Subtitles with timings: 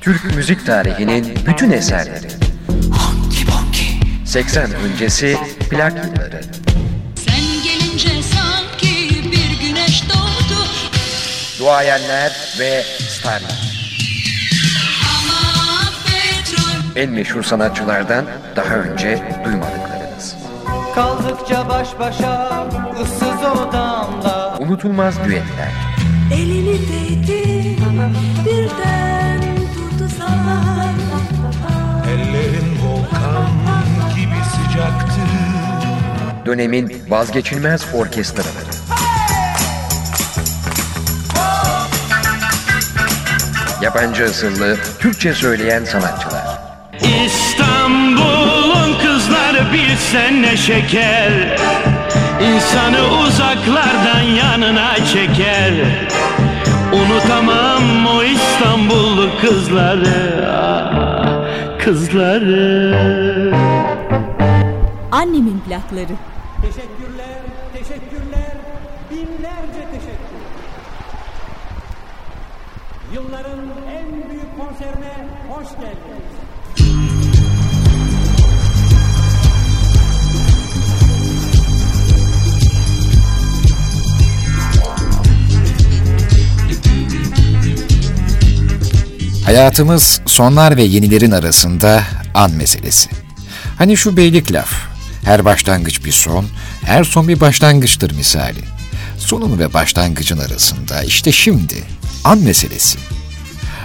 [0.00, 2.28] Türk müzik tarihinin bütün eserleri.
[4.26, 5.38] 80 öncesi
[5.70, 6.40] plak yılları.
[7.14, 10.60] Sen gelince sanki bir güneş doğdu
[11.58, 13.60] Duayenler ve starlar.
[15.10, 18.24] Ama petrol En meşhur sanatçılardan
[18.56, 20.34] daha önce duymadıklarınız.
[20.94, 22.66] Kaldıkça baş başa
[23.02, 25.72] ıssız odamda Unutulmaz düetler.
[26.34, 27.76] Elini değdi
[28.46, 29.39] birden
[36.50, 38.70] Dönemin vazgeçilmez orkestraları.
[43.82, 46.44] Yabancı asıllı Türkçe söyleyen sanatçılar.
[47.26, 51.58] İstanbul'un kızları bilsen ne şeker
[52.40, 55.74] İnsanı uzaklardan yanına çeker
[56.92, 62.94] Unutamam o İstanbullu kızları ah, Kızları
[65.10, 66.29] Annemin plakları.
[73.50, 76.40] Yılların en büyük konserine hoş geldiniz.
[89.44, 92.02] Hayatımız sonlar ve yenilerin arasında
[92.34, 93.10] an meselesi.
[93.78, 94.72] Hani şu beylik laf.
[95.24, 96.46] Her başlangıç bir son,
[96.84, 98.60] her son bir başlangıçtır misali.
[99.18, 101.84] Sonun ve başlangıcın arasında işte şimdi
[102.24, 102.98] an meselesi.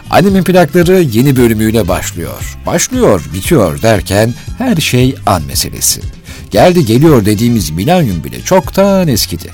[0.10, 2.58] Annemin plakları yeni bölümüyle başlıyor.
[2.66, 6.02] Başlıyor, bitiyor derken her şey an meselesi.
[6.52, 9.52] Geldi geliyor dediğimiz milenyum bile çoktan eskidi.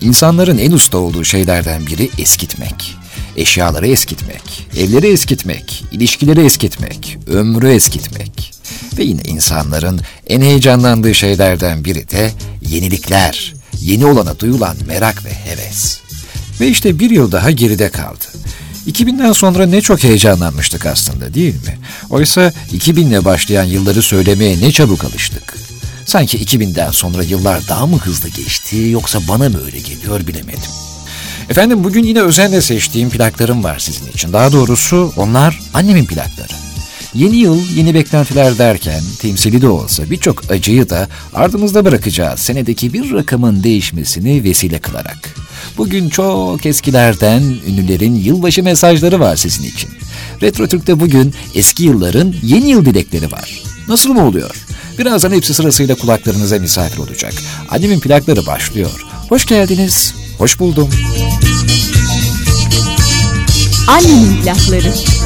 [0.00, 2.96] İnsanların en usta olduğu şeylerden biri eskitmek.
[3.36, 8.52] Eşyaları eskitmek, evleri eskitmek, ilişkileri eskitmek, ömrü eskitmek.
[8.98, 12.30] Ve yine insanların en heyecanlandığı şeylerden biri de
[12.68, 16.00] yenilikler, yeni olana duyulan merak ve heves.
[16.60, 18.24] Ve işte bir yıl daha geride kaldı.
[18.86, 21.78] 2000'den sonra ne çok heyecanlanmıştık aslında değil mi?
[22.10, 25.54] Oysa 2000'le başlayan yılları söylemeye ne çabuk alıştık.
[26.06, 30.70] Sanki 2000'den sonra yıllar daha mı hızlı geçti yoksa bana mı öyle geliyor bilemedim.
[31.50, 34.32] Efendim bugün yine özenle seçtiğim plaklarım var sizin için.
[34.32, 36.69] Daha doğrusu onlar annemin plakları.
[37.14, 43.12] Yeni yıl, yeni beklentiler derken temsili de olsa birçok acıyı da ardımızda bırakacağız senedeki bir
[43.12, 45.34] rakamın değişmesini vesile kılarak.
[45.76, 49.90] Bugün çok eskilerden ünlülerin yılbaşı mesajları var sizin için.
[50.42, 53.62] Retro Türk'te bugün eski yılların yeni yıl dilekleri var.
[53.88, 54.66] Nasıl mı oluyor?
[54.98, 57.34] Birazdan hepsi sırasıyla kulaklarınıza misafir olacak.
[57.70, 59.06] Annemin plakları başlıyor.
[59.28, 60.14] Hoş geldiniz.
[60.38, 60.90] Hoş buldum.
[63.88, 65.19] Annemin plakları.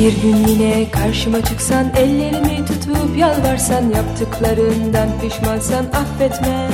[0.00, 6.72] Bir gün yine karşıma çıksan Ellerimi tutup yalvarsan Yaptıklarından pişmansan affetmem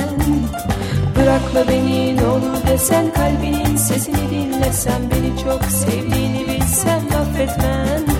[1.15, 8.16] Bırakma beni ne olur desen Kalbinin sesini dinlesem Beni çok sevdiğini bilsem affetmem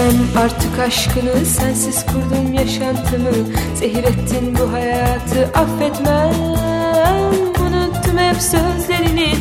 [0.00, 3.30] İstemem artık aşkını Sensiz kurdum yaşantımı.
[3.74, 6.34] Zehir ettin bu hayatı Affetmem.
[7.60, 9.34] Unuttum hep sözlerini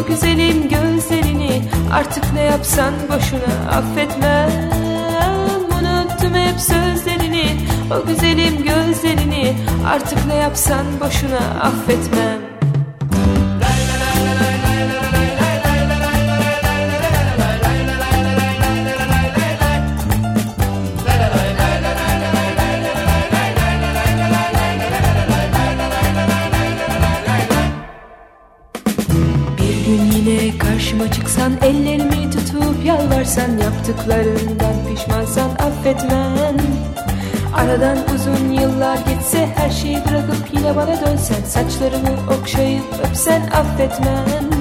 [0.00, 1.62] O güzelim gözlerini.
[1.92, 4.50] Artık ne yapsan boşuna Affetmem.
[5.70, 7.46] Unuttum hep sözlerini
[7.90, 9.56] O güzelim gözlerini.
[9.86, 12.45] Artık ne yapsan boşuna Affetmem
[33.26, 36.56] yalvarsan Yaptıklarından pişmansan affetmem.
[37.54, 44.55] Aradan uzun yıllar geçse Her şeyi bırakıp yine bana dönsen Saçlarımı okşayıp öpsen affetmem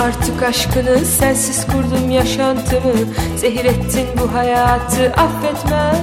[0.00, 2.92] artık aşkını sensiz kurdum yaşantımı.
[3.36, 5.96] Zehir ettin bu hayatı affetmem.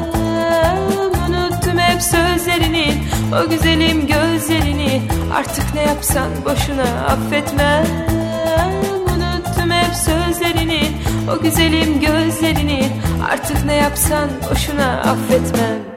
[1.28, 3.04] Unuttum hep sözlerini
[3.46, 5.02] o güzelim gözlerini.
[5.36, 7.86] Artık ne yapsan boşuna affetmem.
[9.06, 10.82] Unuttum hep sözlerini
[11.34, 12.90] o güzelim gözlerini.
[13.32, 15.93] Artık ne yapsan boşuna affetmem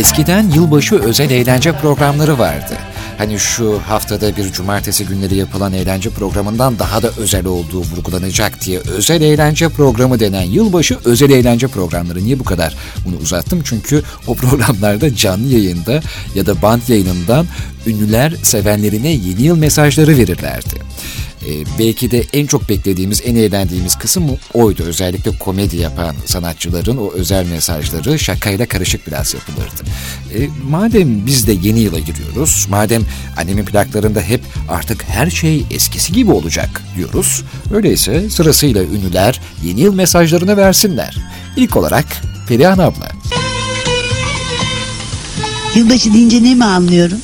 [0.00, 2.74] Eskiden yılbaşı özel eğlence programları vardı.
[3.18, 8.78] Hani şu haftada bir cumartesi günleri yapılan eğlence programından daha da özel olduğu vurgulanacak diye
[8.78, 12.24] özel eğlence programı denen yılbaşı özel eğlence programları.
[12.24, 12.76] Niye bu kadar
[13.06, 13.60] bunu uzattım?
[13.64, 16.00] Çünkü o programlarda canlı yayında
[16.34, 17.46] ya da band yayınından
[17.86, 20.89] ünlüler sevenlerine yeni yıl mesajları verirlerdi.
[21.50, 24.24] Ee, belki de en çok beklediğimiz, en eğlendiğimiz kısım
[24.54, 24.82] oydu.
[24.82, 29.90] Özellikle komedi yapan sanatçıların o özel mesajları şakayla karışık biraz yapılırdı.
[30.34, 33.02] Ee, madem biz de yeni yıla giriyoruz, madem
[33.36, 37.42] annemin plaklarında hep artık her şey eskisi gibi olacak diyoruz.
[37.74, 41.16] Öyleyse sırasıyla ünlüler yeni yıl mesajlarını versinler.
[41.56, 42.06] İlk olarak
[42.48, 43.08] Perihan abla.
[45.74, 47.18] Yılbaşı deyince ne mi anlıyorum?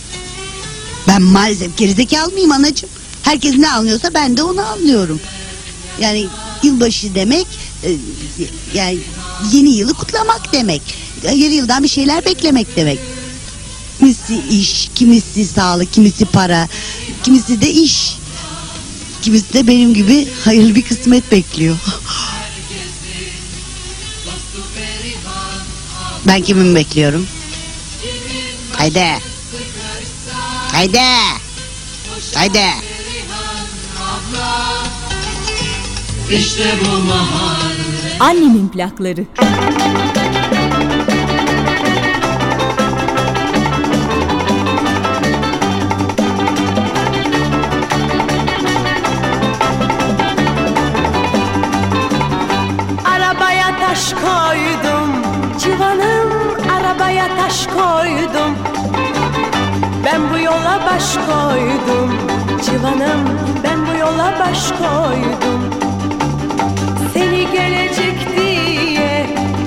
[1.08, 2.90] Ben maalesef gerizekalı mıyım anacığım?
[3.26, 5.20] Herkes ne anlıyorsa ben de onu anlıyorum.
[6.00, 6.26] Yani
[6.62, 7.46] yılbaşı demek
[7.84, 7.96] e,
[8.74, 8.98] yani
[9.52, 10.82] yeni yılı kutlamak demek.
[11.34, 12.98] Yeni yıldan bir şeyler beklemek demek.
[13.98, 16.68] Kimisi iş, kimisi sağlık, kimisi para,
[17.22, 18.16] kimisi de iş.
[19.22, 21.76] Kimisi de benim gibi hayırlı bir kısmet bekliyor.
[26.26, 27.26] Ben kimi bekliyorum?
[28.72, 29.18] Haydi.
[30.72, 31.00] Haydi.
[32.34, 32.85] Haydi.
[36.32, 39.24] İşte bu mahalle Annemin plakları.
[53.04, 55.10] Arabaya taş koydum.
[55.60, 56.30] Civanım
[56.78, 58.56] arabaya taş koydum.
[60.04, 62.18] Ben bu yola baş koydum.
[62.64, 63.20] Civanım
[63.64, 65.55] ben bu yola baş koydum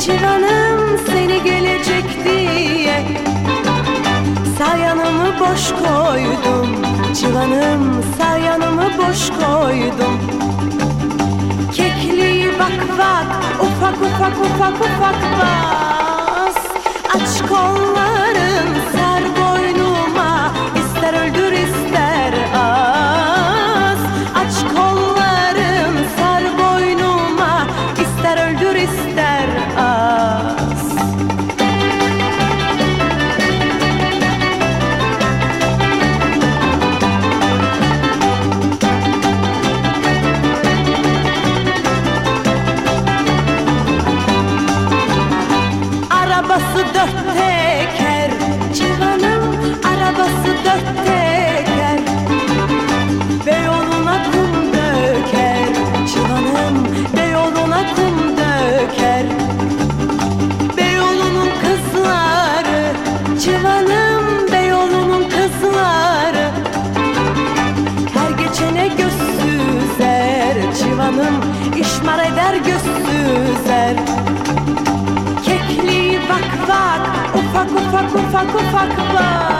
[0.10, 3.06] Civanım seni gelecek diye.
[4.58, 6.68] Sağ yanımı boş koydum.
[7.14, 10.20] Civanım sağ yanımı boş koydum.
[11.74, 13.28] Kekliği bak bak
[13.62, 16.58] ufak ufak ufak ufak bas.
[17.16, 18.29] Aç kolların
[77.90, 79.59] ufak ufak ufak ufak bas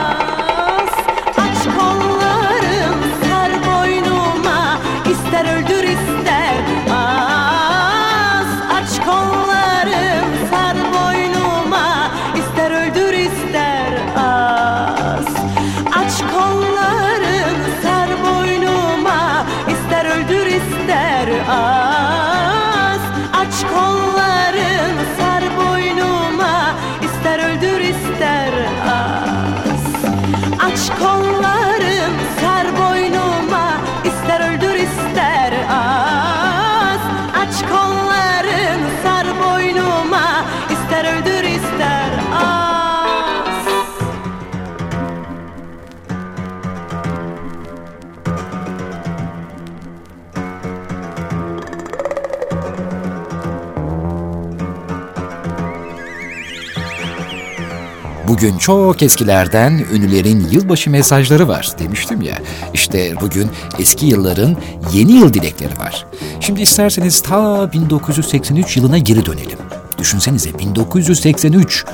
[58.40, 62.38] Bugün çok eskilerden ünlülerin yılbaşı mesajları var demiştim ya.
[62.74, 64.56] İşte bugün eski yılların
[64.92, 66.06] yeni yıl dilekleri var.
[66.40, 69.58] Şimdi isterseniz ta 1983 yılına geri dönelim.
[69.98, 71.84] Düşünsenize 1983.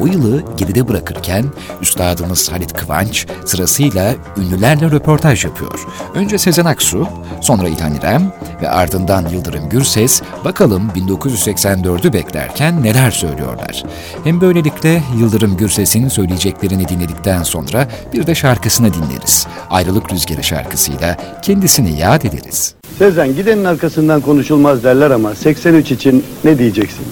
[0.00, 1.44] O yılı geride bırakırken
[1.82, 5.86] üstadımız Halit Kıvanç sırasıyla ünlülerle röportaj yapıyor.
[6.14, 7.08] Önce Sezen Aksu,
[7.40, 8.32] sonra İlhan İrem
[8.62, 13.84] ve ardından Yıldırım Gürses bakalım 1984'ü beklerken neler söylüyorlar.
[14.24, 19.46] Hem böylelikle Yıldırım Gürses'in söyleyeceklerini dinledikten sonra bir de şarkısını dinleriz.
[19.70, 22.74] Ayrılık Rüzgarı şarkısıyla kendisini yad ederiz.
[22.98, 27.06] Sezen gidenin arkasından konuşulmaz derler ama 83 için ne diyeceksin?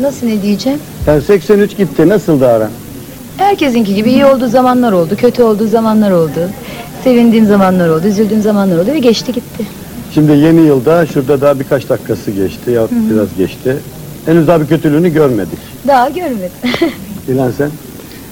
[0.00, 0.78] Nasıl ne diyeceğim?
[1.06, 2.70] Yani 83 gitti nasıldı aran?
[3.36, 6.50] Herkesinki gibi iyi olduğu zamanlar oldu, kötü olduğu zamanlar oldu.
[7.04, 9.66] Sevindiğim zamanlar oldu, üzüldüğüm zamanlar oldu ve geçti gitti.
[10.14, 13.76] Şimdi yeni yılda şurada daha birkaç dakikası geçti ya biraz geçti.
[14.26, 15.58] Henüz daha bir kötülüğünü görmedik.
[15.86, 16.50] Daha görmedim.
[17.28, 17.70] İlan sen?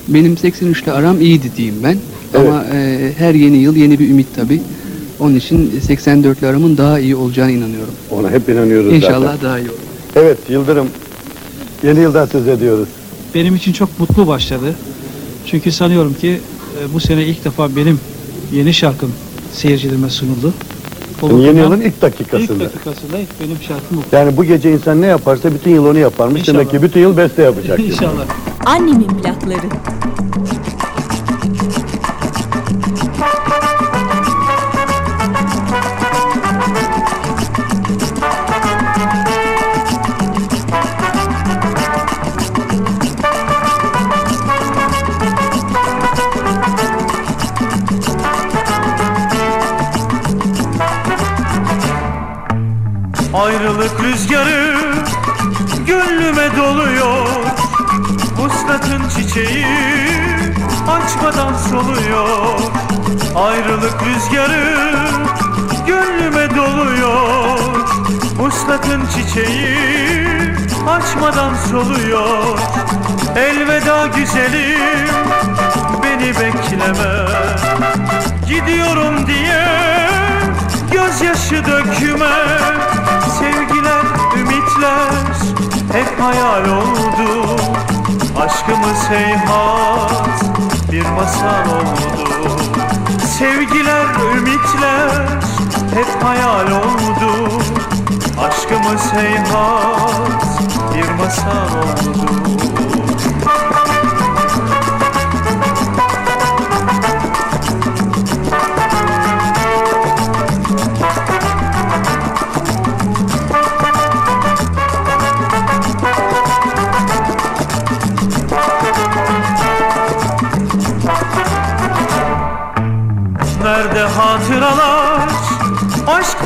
[0.09, 1.97] Benim 83'te aram iyiydi diyeyim ben.
[2.35, 2.49] Evet.
[2.49, 4.61] Ama e, her yeni yıl yeni bir ümit tabii.
[5.21, 7.95] Onun için 84'lü aramın daha iyi olacağına inanıyorum.
[8.11, 9.45] Ona hep inanıyoruz İnşallah zaten.
[9.49, 9.79] daha iyi olur.
[10.17, 10.87] Evet Yıldırım.
[11.83, 12.89] Yeni yıldan söz ediyoruz.
[13.35, 14.75] benim için çok mutlu başladı.
[15.47, 16.41] Çünkü sanıyorum ki
[16.83, 18.01] e, bu sene ilk defa benim
[18.53, 19.13] yeni şarkım
[19.53, 20.55] seyircilerime sunuldu.
[21.23, 22.65] O Şimdi yeni yılın ilk dakikasında.
[22.65, 24.17] ilk dakikasında ilk benim şarkım bu.
[24.17, 26.41] Yani bu gece insan ne yaparsa bütün yıl onu yaparmış.
[26.41, 26.59] İnşallah.
[26.59, 27.81] Demek ki bütün yıl beste yapacak.
[27.87, 28.25] İnşallah.
[28.67, 29.67] Annemin plakları.
[53.79, 54.75] Ayrılık rüzgarı
[55.87, 57.27] gönlüme doluyor.
[58.39, 59.67] Vuslatın çiçeği
[60.89, 62.59] açmadan soluyor
[63.37, 64.77] Ayrılık rüzgarı
[65.87, 67.59] gönlüme doluyor.
[68.39, 70.27] Vuslatın çiçeği
[70.89, 72.59] açmadan soluyor
[73.37, 75.09] Elveda güzelim
[76.03, 77.27] beni bekleme.
[78.49, 79.48] Gidiyorum diye
[81.09, 82.37] gözyaşı döküme
[83.39, 84.05] Sevgiler,
[84.39, 85.11] ümitler
[85.93, 87.57] hep hayal oldu.
[88.41, 90.43] Aşkımız heyhat
[90.93, 92.51] bir masal oldu.
[93.39, 95.29] Sevgiler, ümitler
[95.95, 97.63] hep hayal oldu.
[98.49, 100.43] Aşkımız heyhat
[100.95, 102.98] bir masal oldu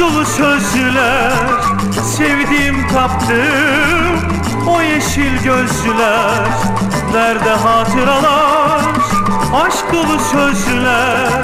[0.02, 1.32] dolu sözler
[2.16, 6.49] Sevdiğim kaptım o yeşil gözlüler
[7.12, 8.80] Nerede hatıralar,
[9.64, 11.42] aşk dolu sözler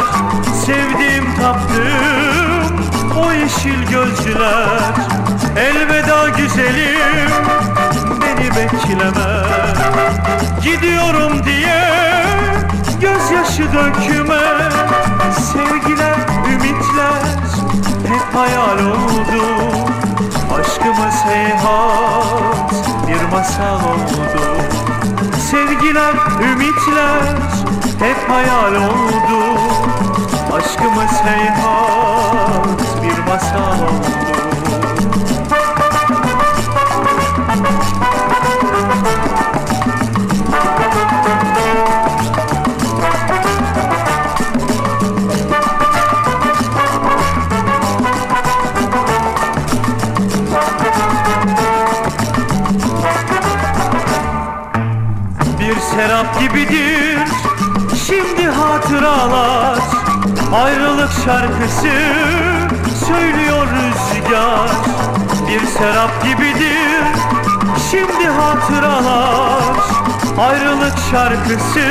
[0.67, 2.87] Sevdiğim taptım
[3.25, 4.95] o yeşil gözlüler
[5.57, 7.31] Elveda güzelim
[8.23, 9.45] beni bekleme.
[10.63, 11.85] Gidiyorum diye
[13.01, 14.71] gözyaşı döküme.
[15.53, 16.17] Sevgiler,
[16.53, 17.48] ümitler
[18.09, 19.45] hep hayal oldu?
[20.61, 22.73] Aşkımız heyhat
[23.09, 24.41] bir masal oldu.
[25.51, 27.37] Sevgiler, ümitler
[27.99, 29.61] hep hayal oldu.
[30.53, 34.19] Aşkımız heyhat bir masal oldu
[56.41, 57.19] gibidir.
[58.07, 59.79] Şimdi hatıralar
[60.55, 61.93] Ayrılık şarkısı
[63.07, 64.71] söylüyor rüzgar.
[65.49, 67.05] Bir serap gibidir.
[67.91, 69.77] Şimdi hatıralar
[70.39, 71.89] Ayrılık şarkısı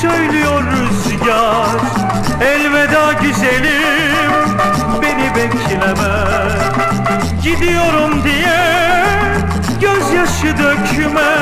[0.00, 1.80] söylüyor rüzgar.
[2.40, 4.22] Elveda güzelim
[5.02, 6.32] beni bekleme.
[7.42, 8.62] Gidiyorum diye
[9.80, 11.32] gözyaşı dökme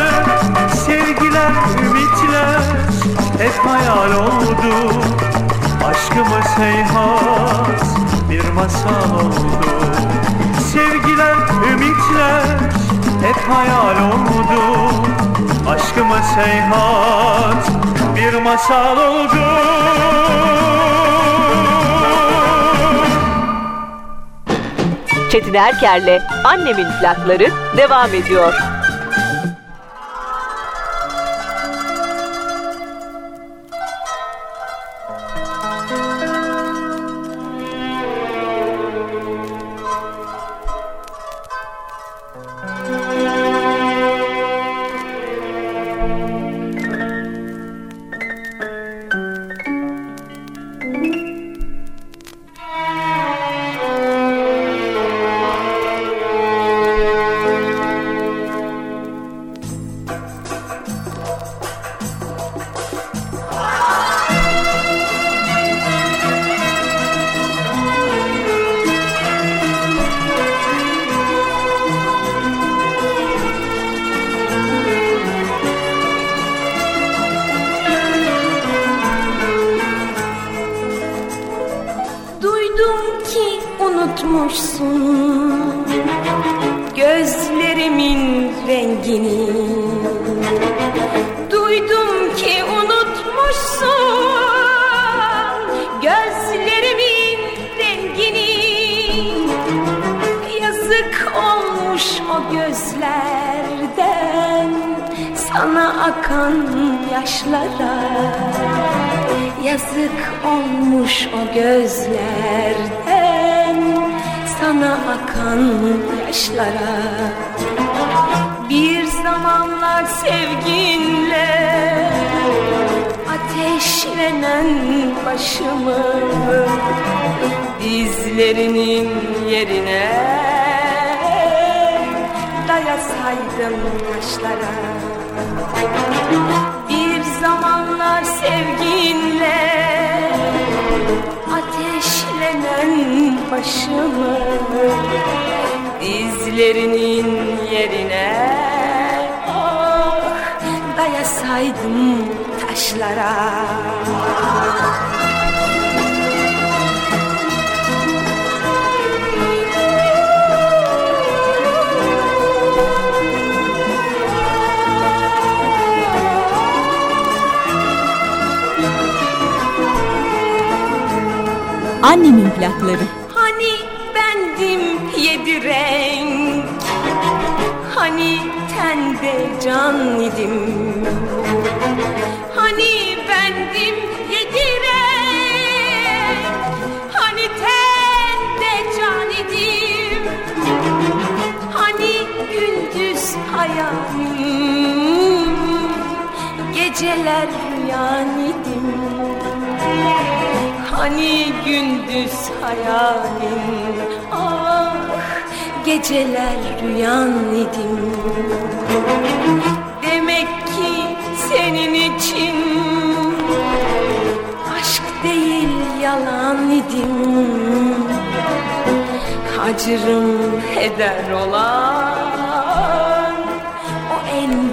[1.11, 1.53] Sevgiler,
[1.85, 2.61] ümitler
[3.39, 4.93] hep hayal oldu.
[5.87, 7.83] Aşkımız heyhat
[8.31, 9.67] bir masal oldu.
[10.73, 11.37] Sevgiler,
[11.73, 12.43] ümitler
[13.23, 14.63] hep hayal oldu.
[15.69, 17.71] Aşkımız heyhat
[18.17, 19.45] bir masal oldu.
[25.33, 28.70] Çetin Erker'le Annemin plakları devam ediyor.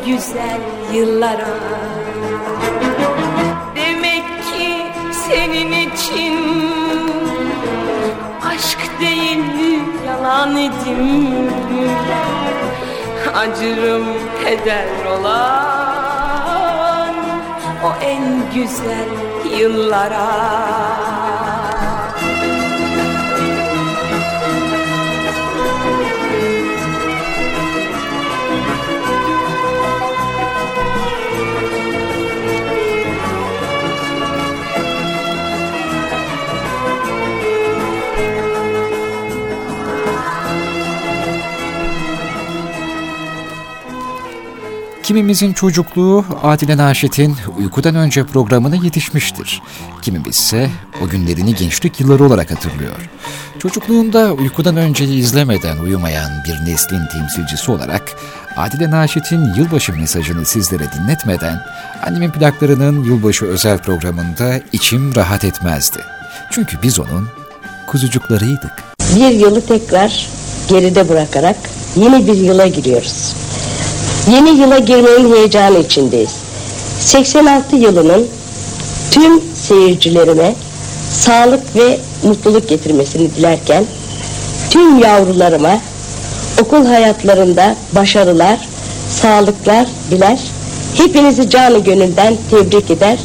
[0.08, 0.60] Güzel
[0.93, 1.48] yıllara.
[3.76, 6.38] Demek ki senin için
[8.46, 9.43] Aşk değil
[10.08, 11.50] yalan idim
[13.36, 14.06] Acırım
[14.46, 17.13] heder olan
[17.86, 18.24] O en
[18.56, 19.10] güzel
[19.60, 20.28] yıllara
[45.08, 49.62] Kimimizin çocukluğu Adile Naşit'in uykudan önce programına yetişmiştir.
[50.02, 50.70] Kimimiz ise
[51.06, 53.10] o günlerini gençlik yılları olarak hatırlıyor.
[53.60, 58.15] Çocukluğunda uykudan önce izlemeden uyumayan bir neslin temsilcisi olarak
[58.58, 61.62] Adile Naşit'in yılbaşı mesajını sizlere dinletmeden
[62.08, 66.00] annemin plaklarının yılbaşı özel programında içim rahat etmezdi.
[66.52, 67.28] Çünkü biz onun
[67.88, 68.74] kuzucuklarıydık.
[69.15, 70.28] Bir yılı tekrar
[70.70, 71.58] geride bırakarak
[71.96, 73.47] yeni bir yıla giriyoruz.
[74.32, 76.36] Yeni yıla girmenin heyecanı içindeyiz.
[77.00, 78.28] 86 yılının
[79.12, 80.56] tüm seyircilerime
[81.12, 83.86] sağlık ve mutluluk getirmesini dilerken
[84.70, 85.80] tüm yavrularıma
[86.62, 88.60] okul hayatlarında başarılar,
[89.10, 90.40] sağlıklar diler.
[90.96, 93.20] Hepinizi canı gönülden tebrik eder.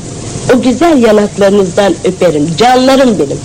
[0.54, 2.56] O güzel yanaklarınızdan öperim.
[2.56, 3.38] Canlarım benim.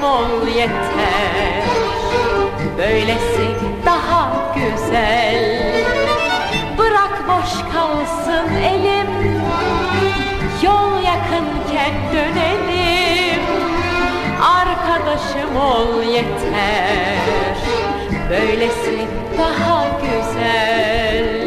[0.00, 1.64] Arkadaşım ol yeter,
[2.78, 5.72] böylesi daha güzel.
[6.78, 9.40] Bırak boş kalsın elim,
[10.62, 13.42] yol yakınken dönelim.
[14.42, 17.56] Arkadaşım ol yeter,
[18.30, 19.06] böylesi
[19.38, 21.39] daha güzel.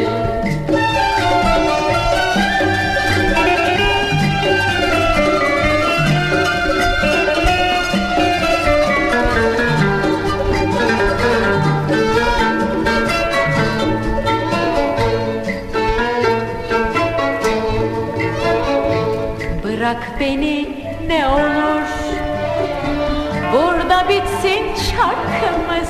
[24.95, 25.89] Şarkımız.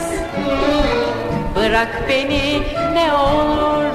[1.55, 2.61] Bırak beni
[2.93, 3.85] ne olur.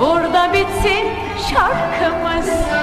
[0.00, 1.08] Burada bitsin
[1.50, 2.81] şarkımız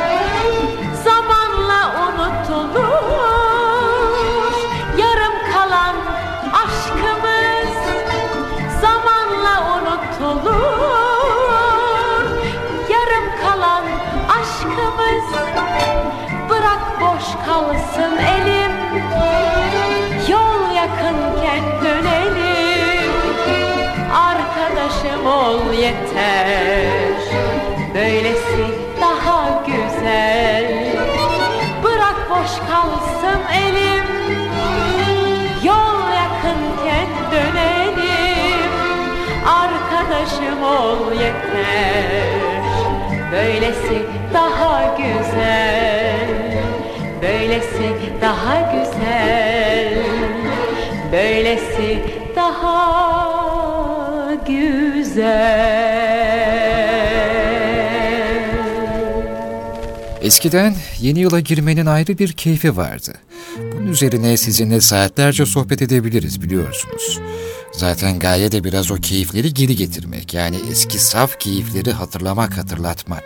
[25.49, 27.19] ol yeter.
[27.95, 28.65] Böylesi
[29.01, 30.95] daha güzel.
[31.83, 34.05] Bırak boş kalsın elim.
[35.63, 38.71] Yol yakınken dönelim.
[39.47, 42.29] Arkadaşım ol yeter.
[43.31, 46.27] Böylesi daha güzel.
[47.21, 49.93] Böylesi daha güzel.
[51.11, 52.18] Böylesi
[54.49, 56.09] güzel
[60.21, 63.13] Eskiden yeni yıla girmenin ayrı bir keyfi vardı.
[63.57, 67.19] Bunun üzerine sizinle saatlerce sohbet edebiliriz biliyorsunuz.
[67.71, 70.33] Zaten gaye de biraz o keyifleri geri getirmek.
[70.33, 73.23] Yani eski saf keyifleri hatırlamak, hatırlatmak.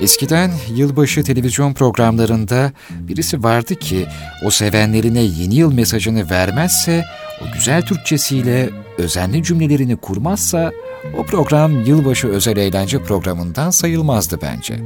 [0.00, 4.06] Eskiden yılbaşı televizyon programlarında birisi vardı ki
[4.44, 7.04] o sevenlerine yeni yıl mesajını vermezse,
[7.40, 10.72] o güzel Türkçesiyle özenli cümlelerini kurmazsa
[11.18, 14.80] o program yılbaşı özel eğlence programından sayılmazdı bence.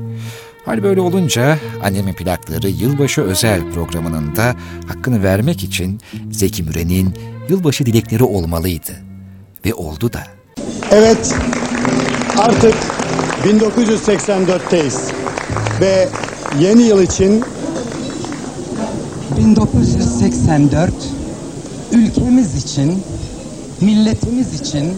[0.65, 4.55] Hal böyle olunca annemin plakları yılbaşı özel programının da
[4.87, 7.15] hakkını vermek için Zeki Müren'in
[7.49, 8.93] yılbaşı dilekleri olmalıydı.
[9.67, 10.23] Ve oldu da.
[10.91, 11.35] Evet,
[12.39, 12.75] artık
[13.45, 14.99] 1984'teyiz
[15.81, 16.09] ve
[16.61, 17.45] yeni yıl için
[19.39, 21.18] 1984
[21.93, 23.03] ülkemiz için,
[23.81, 24.95] milletimiz için,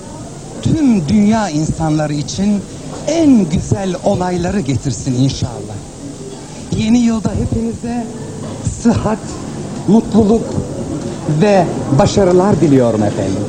[0.62, 2.60] tüm dünya insanları için
[3.08, 5.76] en güzel olayları getirsin inşallah.
[6.76, 8.06] Yeni yılda hepinize
[8.82, 9.18] sıhhat,
[9.88, 10.44] mutluluk
[11.42, 11.64] ve
[11.98, 13.44] başarılar diliyorum efendim.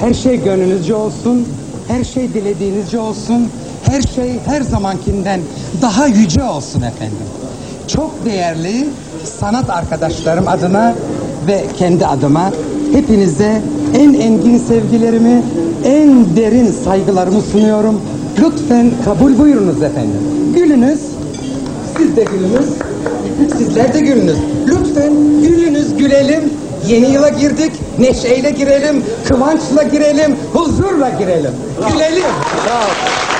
[0.00, 1.48] Her şey gönlünüzce olsun,
[1.88, 3.48] her şey dilediğinizce olsun,
[3.90, 5.40] her şey her zamankinden
[5.82, 7.26] daha yüce olsun efendim.
[7.88, 8.88] Çok değerli
[9.40, 10.94] sanat arkadaşlarım adına
[11.50, 12.52] ve kendi adıma
[12.92, 13.62] hepinize
[13.98, 15.42] en engin sevgilerimi,
[15.84, 18.00] en derin saygılarımı sunuyorum.
[18.38, 20.20] Lütfen kabul buyurunuz efendim.
[20.54, 21.00] Gülünüz,
[21.96, 22.68] siz de gülünüz,
[23.58, 24.36] sizler de gülünüz.
[24.66, 26.40] Lütfen gülünüz, gülelim.
[26.88, 31.52] Yeni yıla girdik, neşeyle girelim, kıvançla girelim, huzurla girelim.
[31.92, 32.24] Gülelim.
[32.66, 33.39] Sağ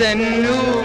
[0.00, 0.79] send you.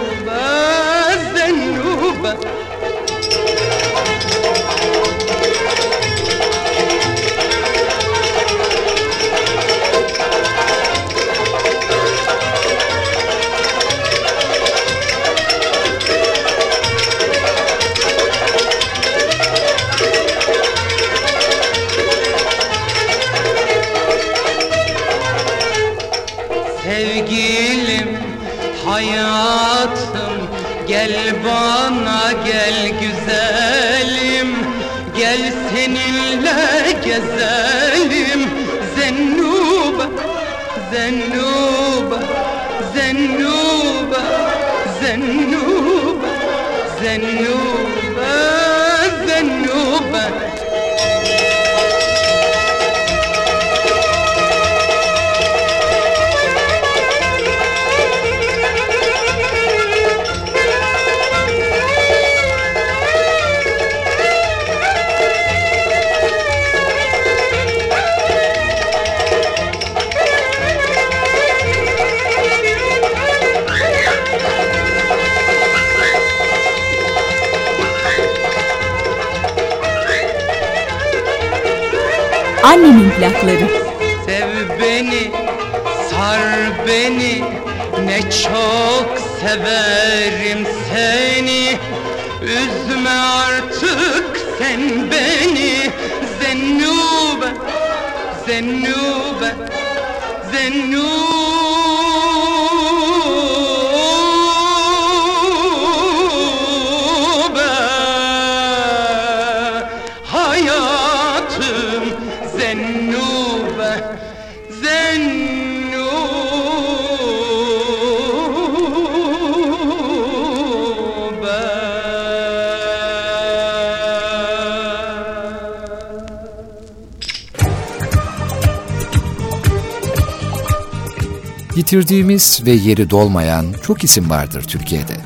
[131.85, 135.17] Yitirdiğimiz ve yeri dolmayan çok isim vardır Türkiye'de.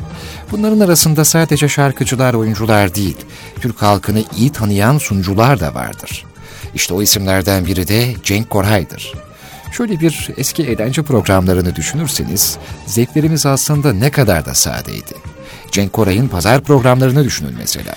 [0.51, 3.17] Bunların arasında sadece şarkıcılar, oyuncular değil,
[3.61, 6.25] Türk halkını iyi tanıyan sunucular da vardır.
[6.75, 9.13] İşte o isimlerden biri de Cenk Koray'dır.
[9.71, 15.15] Şöyle bir eski eğlence programlarını düşünürseniz, zevklerimiz aslında ne kadar da sadeydi.
[15.71, 17.95] Cenk Koray'ın pazar programlarını düşünün mesela.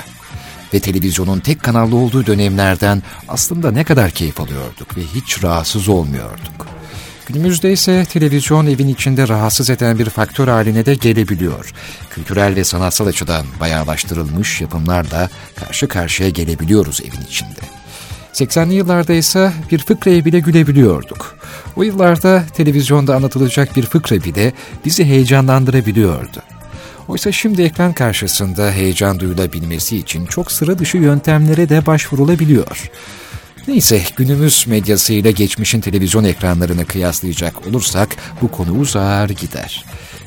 [0.75, 6.52] Ve televizyonun tek kanallı olduğu dönemlerden aslında ne kadar keyif alıyorduk ve hiç rahatsız olmuyorduk.
[7.26, 11.72] Günümüzde ise televizyon evin içinde rahatsız eden bir faktör haline de gelebiliyor.
[12.11, 17.61] Kültürel ve sanatsal açıdan bayağılaştırılmış yapımlarla karşı karşıya gelebiliyoruz evin içinde.
[18.32, 21.37] 80'li yıllarda ise bir fıkraya bile gülebiliyorduk.
[21.76, 24.52] O yıllarda televizyonda anlatılacak bir fıkra bile
[24.85, 26.42] bizi heyecanlandırabiliyordu.
[27.08, 32.90] Oysa şimdi ekran karşısında heyecan duyulabilmesi için çok sıra dışı yöntemlere de başvurulabiliyor.
[33.68, 39.85] Neyse günümüz medyasıyla geçmişin televizyon ekranlarını kıyaslayacak olursak bu konu uzar gider.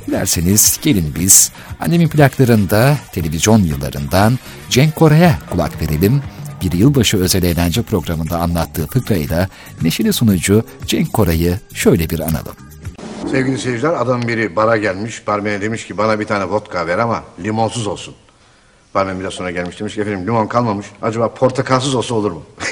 [0.07, 6.21] Dilerseniz gelin biz annemin plaklarında televizyon yıllarından Cenk Koray'a kulak verelim.
[6.63, 9.49] Bir yılbaşı özel eğlence programında anlattığı fıkrayla
[9.81, 12.55] neşeli sunucu Cenk Koray'ı şöyle bir analım.
[13.31, 15.27] Sevgili seyirciler adam biri bara gelmiş.
[15.27, 18.15] Barmene demiş ki bana bir tane vodka ver ama limonsuz olsun.
[18.95, 20.85] Barmen biraz sonra gelmiş demiş ki efendim limon kalmamış.
[21.01, 22.43] Acaba portakalsız olsa olur mu?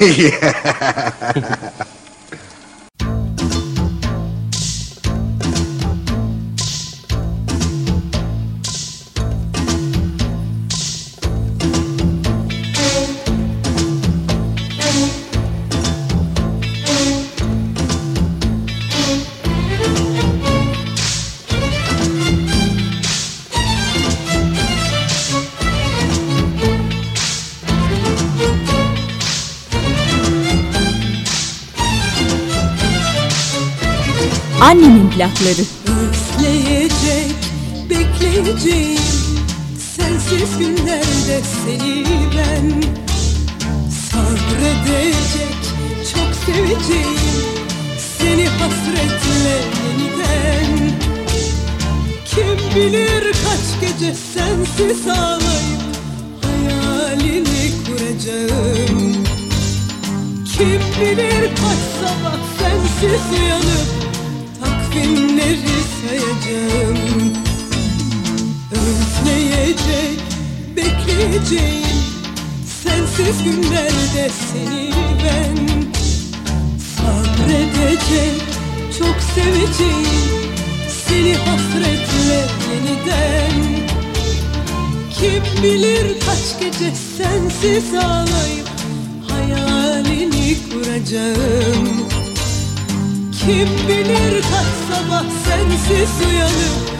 [35.14, 35.64] plakları.
[35.86, 37.34] Bekleyecek,
[37.90, 39.00] bekleyeceğim.
[39.96, 42.04] Sensiz günlerde seni
[42.36, 42.82] ben
[44.10, 45.56] Sabredecek,
[46.14, 47.18] çok seveceğim.
[48.18, 50.92] Seni hasretle yeniden.
[52.24, 55.84] Kim bilir kaç gece sensiz ağlayıp
[56.42, 59.24] Hayalini kuracağım.
[60.56, 63.93] Kim bilir kaç sabah sensiz uyanıp
[64.94, 65.58] takvimleri
[66.00, 66.98] sayacağım
[68.72, 70.20] Özleyecek,
[70.76, 71.84] bekleyeceğim.
[72.82, 74.90] Sensiz günlerde seni
[75.24, 75.56] ben
[76.78, 78.42] Sabredecek
[78.98, 80.34] çok seveceğim.
[81.08, 83.88] Seni hasretle yeniden.
[85.10, 88.68] Kim bilir kaç gece sensiz ağlayıp
[89.28, 92.13] Hayalini kuracağım
[93.46, 96.94] Kim bilir kaç sabah sensiz uyanıp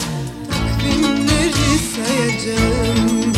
[0.51, 3.33] Takvimleri sayacağım.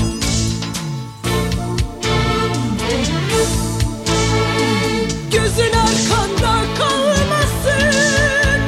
[5.31, 8.61] Gözün arkanda kalmasın.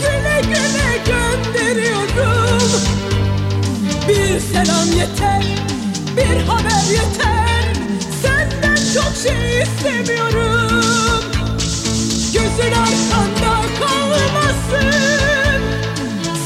[0.00, 2.70] Güle güle gönderiyorum.
[4.08, 5.42] Bir selam yeter,
[6.16, 7.74] bir haber yeter.
[8.22, 11.24] Senden çok şey istemiyorum.
[12.32, 13.43] Gözün arkanda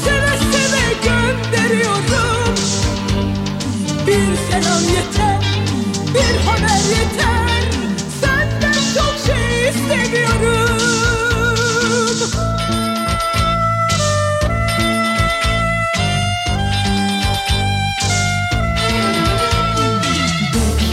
[0.03, 2.55] Seve seve gönderiyorum.
[4.07, 5.41] Bir selam yeter,
[6.13, 7.63] bir haber yeter.
[8.21, 10.69] Senden çok şey istemiyorum.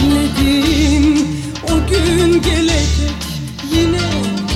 [0.01, 1.29] Bekledim
[1.65, 3.17] o gün gelecek.
[3.73, 4.01] Yine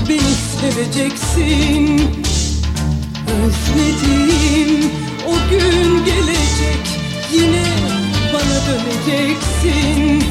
[0.09, 2.01] beni seveceksin
[3.71, 4.91] Özledim
[5.27, 6.87] o gün gelecek
[7.33, 7.65] Yine
[8.33, 10.25] bana döneceksin.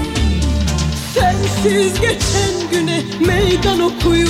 [1.14, 4.30] Sensiz geçen güne meydan okuyup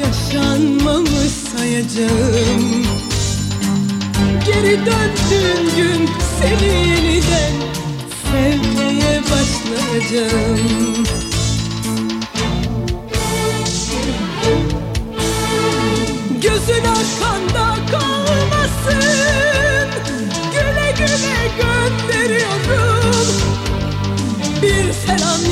[0.00, 2.86] Yaşanmamış sayacağım.
[4.46, 6.08] Geri döndüğün gün
[6.40, 7.52] seni yeniden
[8.32, 11.04] Sevmeye başlayacağım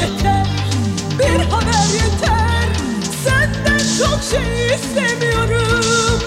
[0.02, 0.46] yeter,
[1.18, 2.68] bir haber yeter.
[3.24, 6.20] Senden çok şey istemiyorum.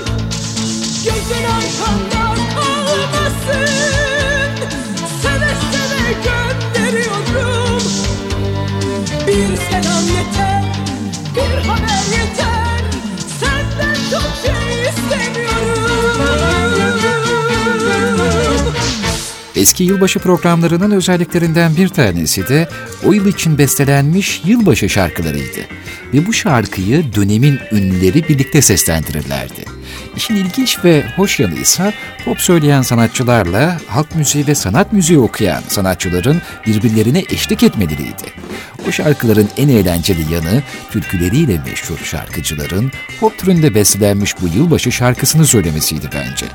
[1.06, 3.70] Gözün arkanda kalmasın.
[5.22, 7.82] Seve seve gönderiyorum.
[9.28, 10.64] Bir selam yeter,
[11.36, 12.82] bir haber yeter.
[13.40, 15.36] Senden çok şey istemiyorum.
[19.56, 22.70] Eski yılbaşı programlarının özelliklerinden bir tanesi de
[23.08, 25.60] o yıl için bestelenmiş yılbaşı şarkılarıydı.
[26.14, 29.66] Ve bu şarkıyı dönemin ünlüleri birlikte seslendirirlerdi.
[30.16, 31.94] İşin ilginç ve hoş yanı ise
[32.26, 38.34] pop söyleyen sanatçılarla halk müziği ve sanat müziği okuyan sanatçıların birbirlerine eşlik etmeleriydi.
[38.88, 46.10] O şarkıların en eğlenceli yanı türküleriyle meşhur şarkıcıların pop türünde beslenmiş bu yılbaşı şarkısını söylemesiydi
[46.14, 46.46] bence.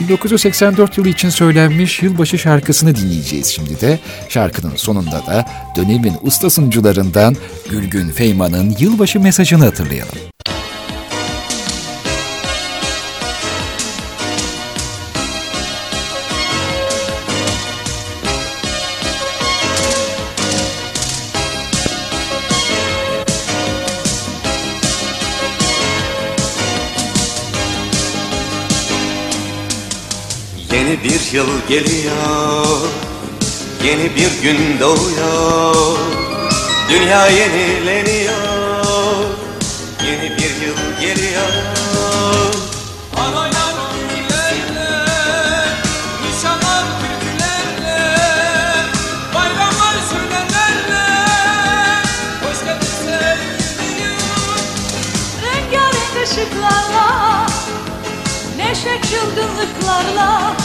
[0.00, 3.98] 1984 yılı için söylenmiş yılbaşı şarkısını dinleyeceğiz şimdi de.
[4.28, 5.46] Şarkının sonunda da
[5.76, 6.50] dönemin usta
[7.70, 10.18] Gülgün Feyman'ın yılbaşı mesajını hatırlayalım.
[31.38, 32.78] Yıl geliyor.
[33.84, 35.98] Yeni bir gün doğuyor.
[36.90, 38.34] Dünya yenileniyor.
[40.06, 41.78] Yeni bir yıl geliyor.
[55.42, 57.46] Rengarenk ışıklarla
[58.56, 60.57] Neşe çılgınlıklarla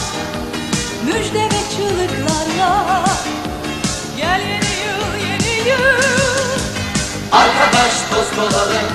[1.14, 3.04] Müjde ve çığlıklarla
[4.16, 6.00] Gel yeni yıl yeni yıl.
[7.32, 8.88] Arkadaş dost olalım,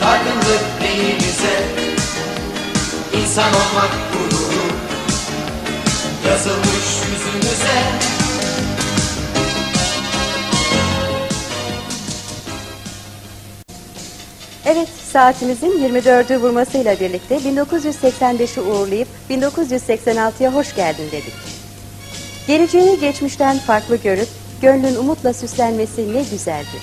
[0.00, 1.68] dargınlık neyimize,
[3.12, 4.66] İnsan olmak gururu,
[6.28, 8.21] yazılmış yüzümüze.
[14.66, 21.34] Evet, saatimizin 24'ü vurmasıyla birlikte 1985'i uğurlayıp 1986'ya hoş geldin dedik.
[22.46, 24.28] Geleceğini geçmişten farklı görüp
[24.62, 26.82] gönlün umutla süslenmesi ne güzeldir.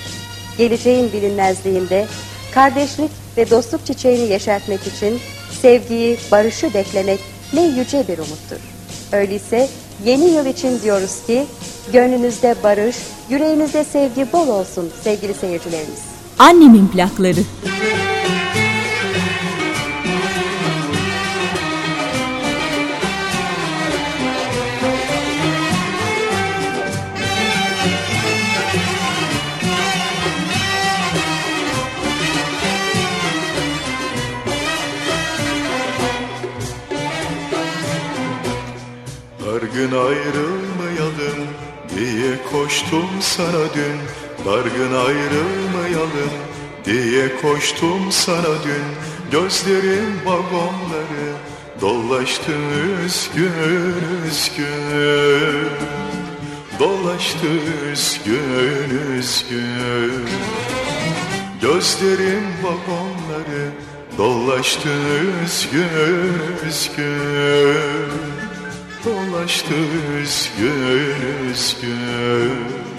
[0.57, 2.05] Geleceğin bilinmezliğinde
[2.53, 5.19] kardeşlik ve dostluk çiçeğini yeşertmek için
[5.61, 7.19] sevgiyi, barışı beklemek
[7.53, 8.59] ne yüce bir umuttur.
[9.11, 9.67] Öyleyse
[10.05, 11.45] yeni yıl için diyoruz ki
[11.93, 12.97] gönlünüzde barış,
[13.29, 16.08] yüreğinizde sevgi bol olsun sevgili seyircilerimiz.
[16.39, 17.39] Annemin plakları.
[39.39, 41.47] Her gün ayrılmayalım
[41.95, 46.33] diye koştum sana dün Dargın ayrılmayalım
[46.85, 49.09] diye koştum sana dün.
[49.31, 51.33] Gözlerim vagonları
[51.81, 52.51] dolaştı
[53.05, 53.51] üzgün
[54.27, 55.69] üzgün
[56.79, 57.47] Dolaştı
[57.91, 60.25] üzgün üzgün
[61.61, 63.71] Gözlerim vagonları
[64.17, 64.89] dolaştı
[65.45, 65.89] üzgün
[66.67, 68.09] üzgün
[69.05, 69.73] Dolaştı
[70.21, 72.89] üzgün üzgün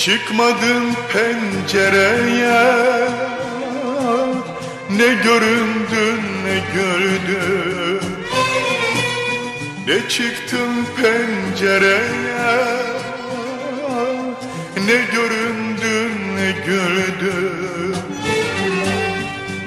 [0.00, 2.80] Çıkmadım pencereye.
[4.90, 8.00] Ne göründün ne gördüm
[9.86, 12.00] Ne çıktın pencereye?
[14.76, 17.96] Ne göründün ne gördüm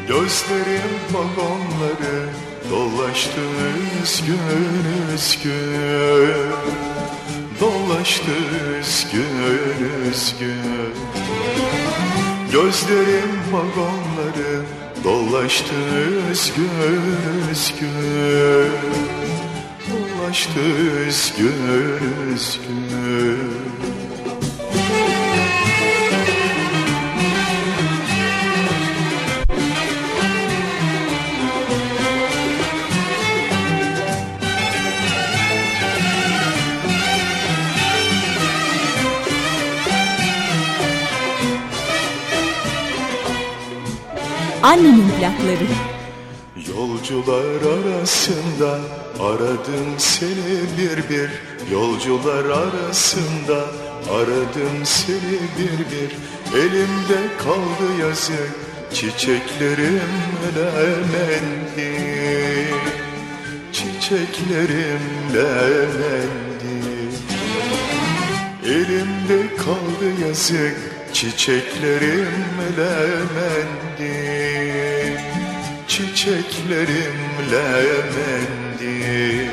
[0.07, 2.29] Gözlerim vagonları
[2.71, 3.41] dolaştı
[4.03, 4.39] üzgün
[5.15, 6.53] üzgün
[7.63, 8.31] Dolaştı
[8.79, 9.23] üzgün
[10.09, 10.93] üzgün
[12.51, 14.61] Gözlerim vagonları
[15.03, 15.75] dolaştı
[16.31, 16.69] üzgün
[17.51, 18.71] üzgün
[19.91, 20.59] Dolaştı
[21.07, 21.53] üzgün
[22.33, 23.53] üzgün
[44.63, 45.67] Annemin plakları.
[46.55, 48.79] Yolcular arasında
[49.19, 51.29] aradım seni bir bir.
[51.71, 53.65] Yolcular arasında
[54.11, 56.11] aradım seni bir bir.
[56.59, 58.51] Elimde kaldı yazık
[58.93, 60.01] çiçeklerim
[60.55, 61.93] lemendi
[63.71, 65.01] Çiçeklerim
[65.33, 66.73] lemendi
[68.65, 72.27] Elimde kaldı yazık çiçeklerim
[72.77, 74.13] lemendi
[75.87, 77.19] Çiçeklerim
[77.51, 79.49] lemendi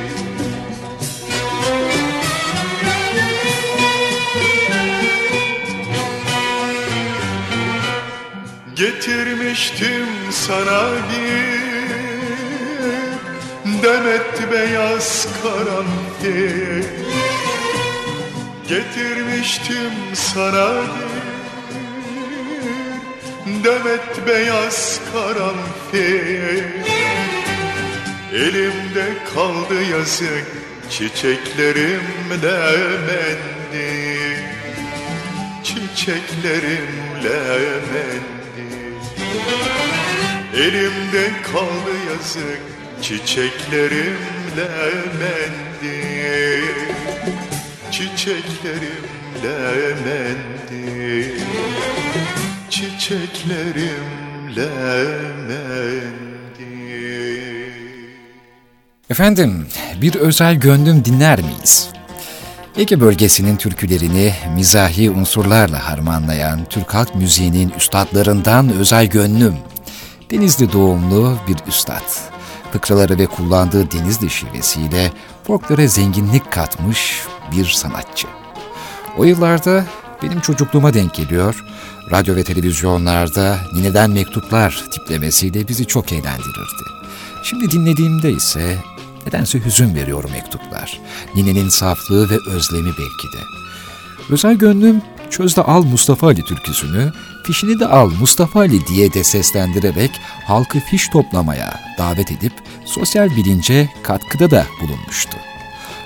[8.74, 11.60] Getirmiştim sana bir
[13.82, 16.84] demet beyaz karanfil.
[18.68, 21.09] Getirmiştim sana bir
[23.64, 26.64] demet beyaz karanfil.
[28.34, 30.46] Elimde kaldı yazık
[30.90, 32.00] çiçeklerim
[32.42, 33.90] lemendi
[35.64, 36.88] Çiçeklerim
[37.24, 38.70] lemendi
[40.56, 42.60] Elimde kaldı yazık
[43.02, 44.18] çiçeklerim
[44.56, 45.94] lemendi
[47.90, 49.04] Çiçeklerim
[49.42, 51.40] lemendi
[52.70, 56.20] Çiçeklerim lemendi
[59.10, 59.66] Efendim,
[60.02, 61.88] bir özel gönlüm dinler miyiz?
[62.76, 69.56] Ege bölgesinin türkülerini mizahi unsurlarla harmanlayan Türk halk müziğinin üstadlarından özel gönlüm.
[70.30, 72.10] Denizli doğumlu bir üstad.
[72.72, 75.12] Fıkraları ve kullandığı Denizli şivesiyle
[75.46, 77.20] folklore zenginlik katmış
[77.56, 78.26] bir sanatçı.
[79.18, 79.84] O yıllarda
[80.22, 81.64] benim çocukluğuma denk geliyor,
[82.12, 86.82] radyo ve televizyonlarda Nineden Mektuplar tiplemesiyle bizi çok eğlendirirdi.
[87.42, 88.76] Şimdi dinlediğimde ise
[89.26, 91.00] nedense hüzün veriyor mektuplar.
[91.34, 93.42] Ninenin saflığı ve özlemi belki de.
[94.30, 97.12] Özel gönlüm Çözde Al Mustafa Ali türküsünü,
[97.44, 100.10] fişini de al Mustafa Ali diye de seslendirerek
[100.46, 102.52] halkı fiş toplamaya davet edip
[102.84, 105.36] sosyal bilince katkıda da bulunmuştu.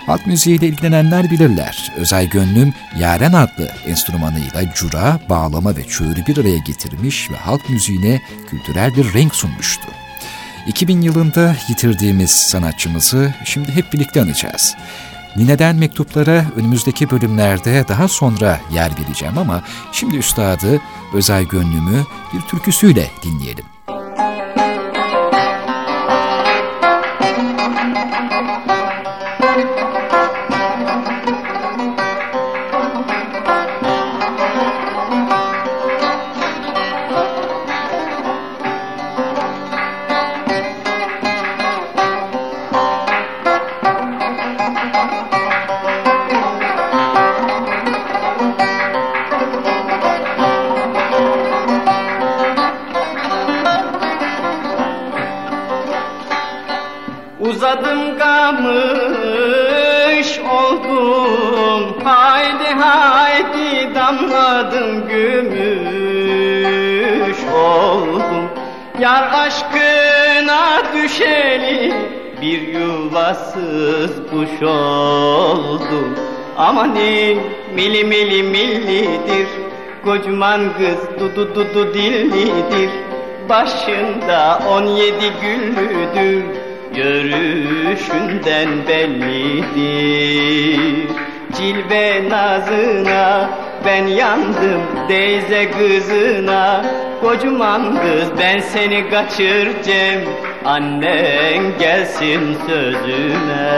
[0.06, 1.92] Halk müziğiyle ilgilenenler bilirler.
[1.96, 8.22] Özel Gönlüm Yaren adlı enstrümanıyla cura, bağlama ve çığırı bir araya getirmiş ve halk müziğine
[8.50, 9.88] kültürel bir renk sunmuştu.
[10.66, 14.76] 2000 yılında yitirdiğimiz sanatçımızı şimdi hep birlikte anacağız.
[15.36, 20.80] Nine'den mektuplara önümüzdeki bölümlerde daha sonra yer vereceğim ama şimdi üstadı
[21.14, 23.73] Özel Gönlüm'ü bir türküsüyle dinleyelim.
[57.40, 58.68] Uzadım kamış
[60.38, 61.96] oldum.
[62.04, 66.64] Haydi haydi damladım gümüş.
[67.54, 68.50] Oldum.
[68.98, 71.83] Yar aşkına düşeli
[72.44, 76.14] bir yuvasız kuş oldum
[76.56, 77.40] Amanin
[77.74, 79.48] mili mili millidir
[80.04, 82.90] Kocaman kız dudu dudu dillidir.
[83.48, 86.44] Başında on yedi güllüdür
[86.94, 89.60] Görüşünden bellidir.
[91.56, 93.50] Cilve nazına
[93.84, 96.84] ben yandım Deyze kızına.
[97.20, 100.22] Kocaman kız ben seni kaçıracağım
[100.64, 103.74] Annen gelsin sözüme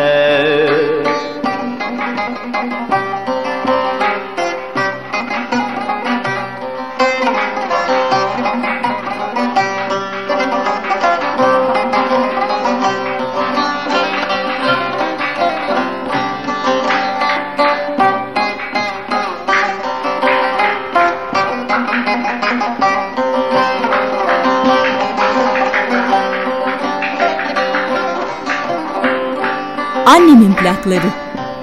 [30.86, 31.10] Plakları.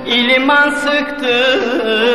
[0.08, 2.10] İliman sıktın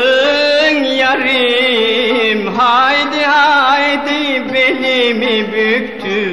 [0.84, 2.46] yarim.
[2.56, 6.26] Haydi haydi belimi büktün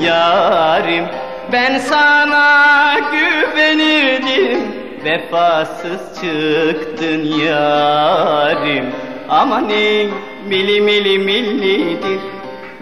[0.00, 1.04] yarim.
[1.52, 4.60] Ben sana güvenirdim.
[5.04, 8.86] Vefasız çıktın yarim.
[9.28, 10.10] Amanin
[10.48, 12.20] mili mili millidir.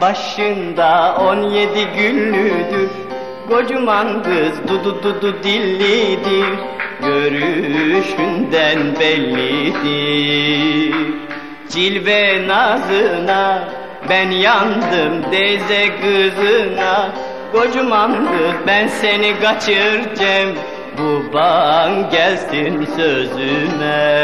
[0.01, 2.80] Başında on yedi güllüdür
[3.51, 6.47] Kocaman kız dudu dudu dillidir.
[7.01, 10.95] Görüşünden bellidir.
[11.69, 13.69] Cilve nazına
[14.09, 17.13] ben yandım deze kızına.
[17.53, 20.55] Kocaman kız ben seni kaçıracağım.
[20.99, 24.21] Baban gelsin sözüme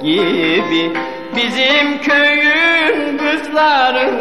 [0.04, 0.92] gibi
[1.36, 4.12] Bizim köyün kızları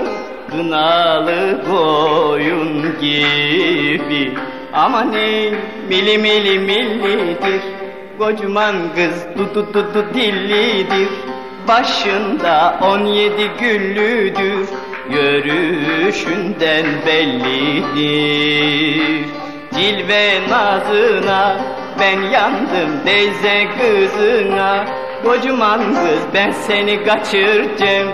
[0.50, 4.34] Kınalı koyun gibi.
[4.72, 5.56] Amanin
[5.88, 7.60] mili mili millidir
[8.18, 11.08] Kocaman kız dudu dudu dillidir.
[11.68, 14.68] Başında on yedi güllüdür
[15.10, 18.58] Görüşünden bellidir.
[19.74, 24.84] Cilve nazına ben yandım deyze kızına.
[25.24, 28.08] Kocaman kız ben seni kaçıracağım.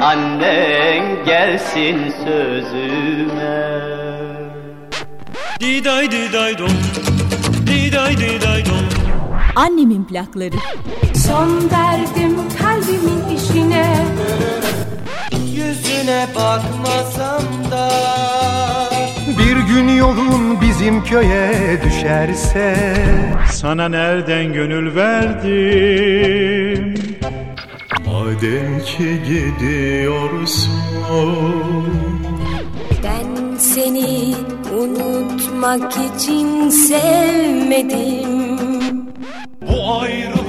[0.00, 3.80] Annen gelsin sözüme.
[5.60, 6.70] Diday diday dom.
[7.66, 8.88] Diday diday dom.
[9.56, 10.56] Annemin plakları.
[11.26, 13.96] Son verdim kalbimin işine.
[15.54, 17.90] Yüzüne bakmasam da
[19.50, 22.76] Bir gün yolun bizim köye düşerse
[23.52, 26.94] Sana nereden gönül verdim?
[28.06, 30.70] Madem ki gidiyorsun.
[33.04, 34.34] Ben seni
[34.78, 38.60] unutmak için sevmedim.
[39.68, 40.39] Bu ayrılık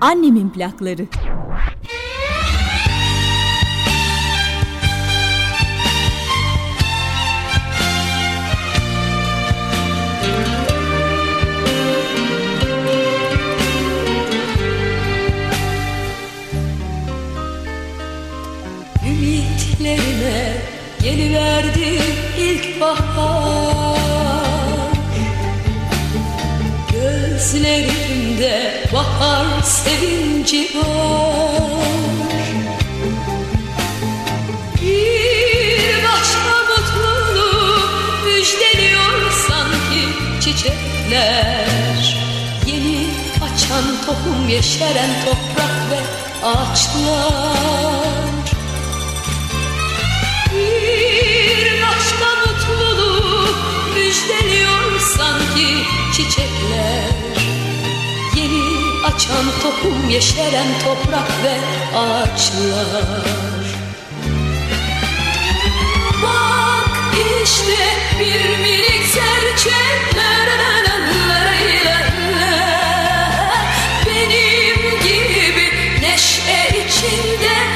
[0.00, 1.06] Annemin plakları.
[19.06, 20.56] Ümitlerime
[21.02, 22.00] geliverdi
[22.38, 23.67] ilk bahar
[27.52, 31.62] Gözlerimde bahar sevinci var.
[34.82, 40.04] Bir başka mutluluk müjdeliyor sanki
[40.40, 42.16] çiçekler.
[42.66, 46.00] Yeni açan tohum yeşeren toprak ve
[46.46, 47.48] ağaçlar.
[50.52, 53.56] Bir başka mutluluk
[53.94, 54.87] müjdeliyor
[55.28, 57.08] sanki çiçekler
[58.36, 58.62] Yeni
[59.06, 61.56] açan tohum yeşeren toprak ve
[61.98, 63.64] ağaçlar
[66.22, 67.14] Bak
[67.44, 67.84] işte
[68.20, 69.78] bir minik serçe
[70.16, 71.40] la la la la la
[71.84, 72.00] la
[72.40, 72.50] la.
[74.06, 75.66] Benim gibi
[76.02, 77.67] neşe içinde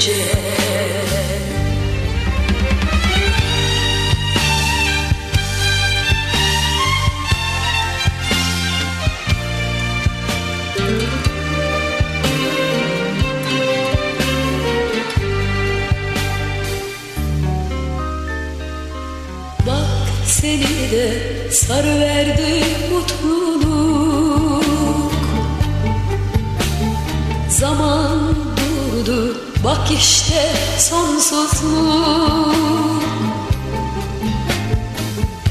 [0.00, 0.40] geliverince
[19.66, 23.49] Bak seni de sarıverdi mutluluk
[29.98, 32.54] işte sonsuzluk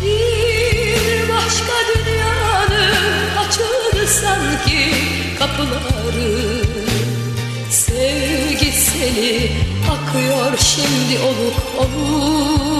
[0.03, 4.95] Bir başka dünyanın açıldı sanki
[5.39, 6.63] kapıları.
[7.69, 9.51] Sevgi seni
[9.91, 12.78] akıyor şimdi oluk oluk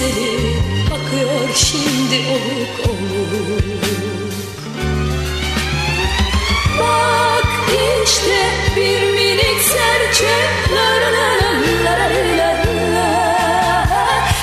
[0.00, 3.62] gözleri akıyor şimdi oluk oluk.
[6.80, 7.46] Bak
[8.04, 8.46] işte
[8.76, 10.36] bir minik serçe
[10.74, 11.30] la la la
[11.84, 11.98] la
[12.36, 12.54] la
[12.94, 13.08] la.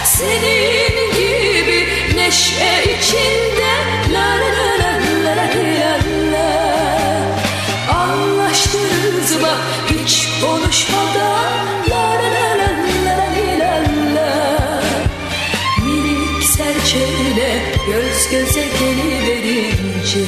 [0.05, 3.46] Senin gibi neşe içinde
[18.57, 18.95] göze
[19.33, 20.25] geliverince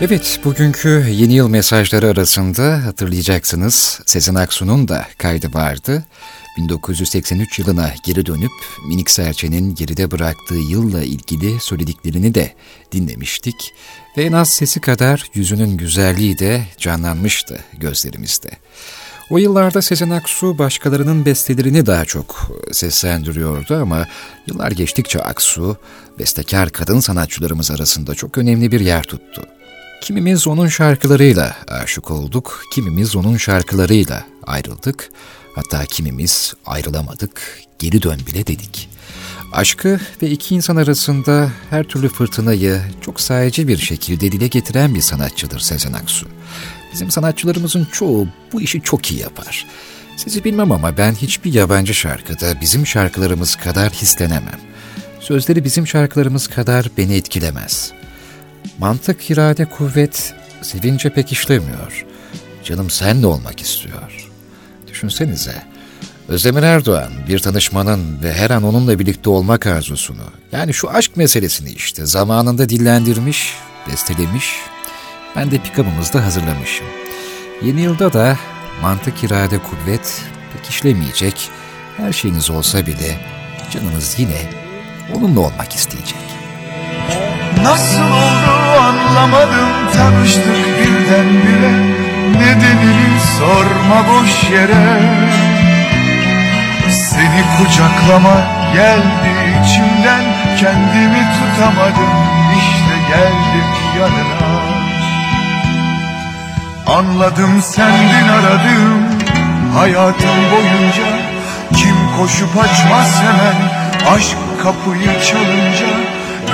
[0.00, 6.04] Evet, bugünkü yeni yıl mesajları arasında hatırlayacaksınız Sezen Aksu'nun da kaydı vardı.
[6.58, 8.52] 1983 yılına geri dönüp
[8.88, 12.54] Minik Serçe'nin geride bıraktığı yılla ilgili söylediklerini de
[12.92, 13.74] dinlemiştik.
[14.16, 18.50] Ve en az sesi kadar yüzünün güzelliği de canlanmıştı gözlerimizde.
[19.32, 24.06] O yıllarda Sezen Aksu başkalarının bestelerini daha çok seslendiriyordu ama
[24.46, 25.76] yıllar geçtikçe Aksu,
[26.18, 29.42] bestekar kadın sanatçılarımız arasında çok önemli bir yer tuttu.
[30.02, 35.10] Kimimiz onun şarkılarıyla aşık olduk, kimimiz onun şarkılarıyla ayrıldık.
[35.54, 38.88] Hatta kimimiz ayrılamadık, geri dön bile dedik.
[39.52, 45.00] Aşkı ve iki insan arasında her türlü fırtınayı çok sayıcı bir şekilde dile getiren bir
[45.00, 46.26] sanatçıdır Sezen Aksu.
[46.92, 49.66] Bizim sanatçılarımızın çoğu bu işi çok iyi yapar.
[50.16, 54.60] Sizi bilmem ama ben hiçbir yabancı şarkıda bizim şarkılarımız kadar hislenemem.
[55.20, 57.92] Sözleri bizim şarkılarımız kadar beni etkilemez.
[58.78, 62.06] Mantık, irade, kuvvet sevince pek işlemiyor.
[62.64, 64.30] Canım senle olmak istiyor.
[64.88, 65.62] Düşünsenize,
[66.28, 71.70] Özdemir Erdoğan bir tanışmanın ve her an onunla birlikte olmak arzusunu, yani şu aşk meselesini
[71.70, 73.54] işte zamanında dillendirmiş,
[73.90, 74.52] bestelemiş,
[75.36, 76.86] ben de pikabımızda hazırlamışım.
[77.62, 78.36] Yeni yılda da
[78.82, 80.22] mantık, irade, kuvvet
[80.52, 81.50] pek işlemeyecek,
[81.96, 83.16] her şeyiniz olsa bile
[83.70, 84.36] canınız yine
[85.14, 86.18] onunla olmak isteyecek.
[87.62, 89.68] Nasıl oldu anlamadım.
[89.92, 91.72] Tanıştık birdenbire.
[92.32, 95.02] Nedenini sorma boş yere.
[96.90, 99.32] Seni kucaklama geldi
[99.64, 100.24] içimden.
[100.60, 102.12] Kendimi tutamadım.
[102.58, 103.66] İşte geldim
[103.98, 104.71] yanına
[106.86, 109.02] Anladım sendin aradım
[109.74, 111.06] hayatım boyunca.
[111.76, 113.56] Kim koşup açmaz hemen
[114.16, 115.86] aşk kapıyı çalınca.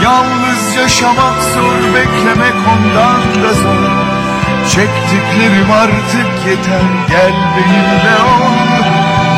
[0.03, 3.91] Yalnız yaşamak zor beklemek ondan da zor.
[4.69, 8.53] Çektiklerim artık yeter gel benimle ol.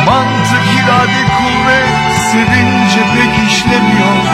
[0.06, 4.24] Mantık irade kuvvet sevince pek işlemiyor.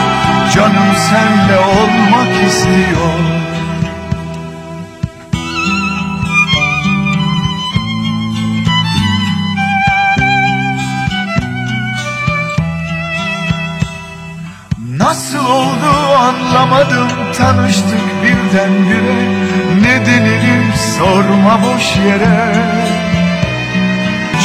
[0.53, 3.36] Canım senle olmak istiyor
[15.47, 17.07] oldu anlamadım.
[17.37, 19.17] Tanıştık birdenbire.
[19.81, 22.55] Nedenini sorma boş yere.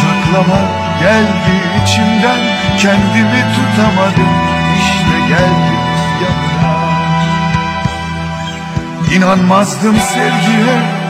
[0.00, 0.60] Çaklama
[1.00, 2.40] geldi içimden.
[2.78, 4.32] Kendimi tutamadım.
[4.78, 5.82] İşte geldim
[6.22, 6.92] yanına
[9.14, 11.02] İnanmazdım sevgiye.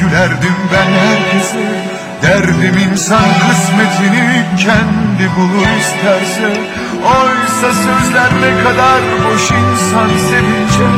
[0.00, 6.60] Gülerdim ben herkese Derdim insan kısmetini kendi bulur isterse
[7.04, 10.88] Oysa sözler ne kadar boş insan sevince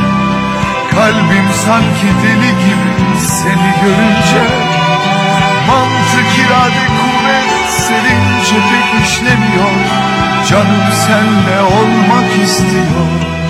[0.91, 4.43] Kalbim sanki deli gibi seni görünce
[5.67, 9.75] Mantık irade kuvvet sevince pek işlemiyor
[10.49, 13.42] Canım senle olmak istiyor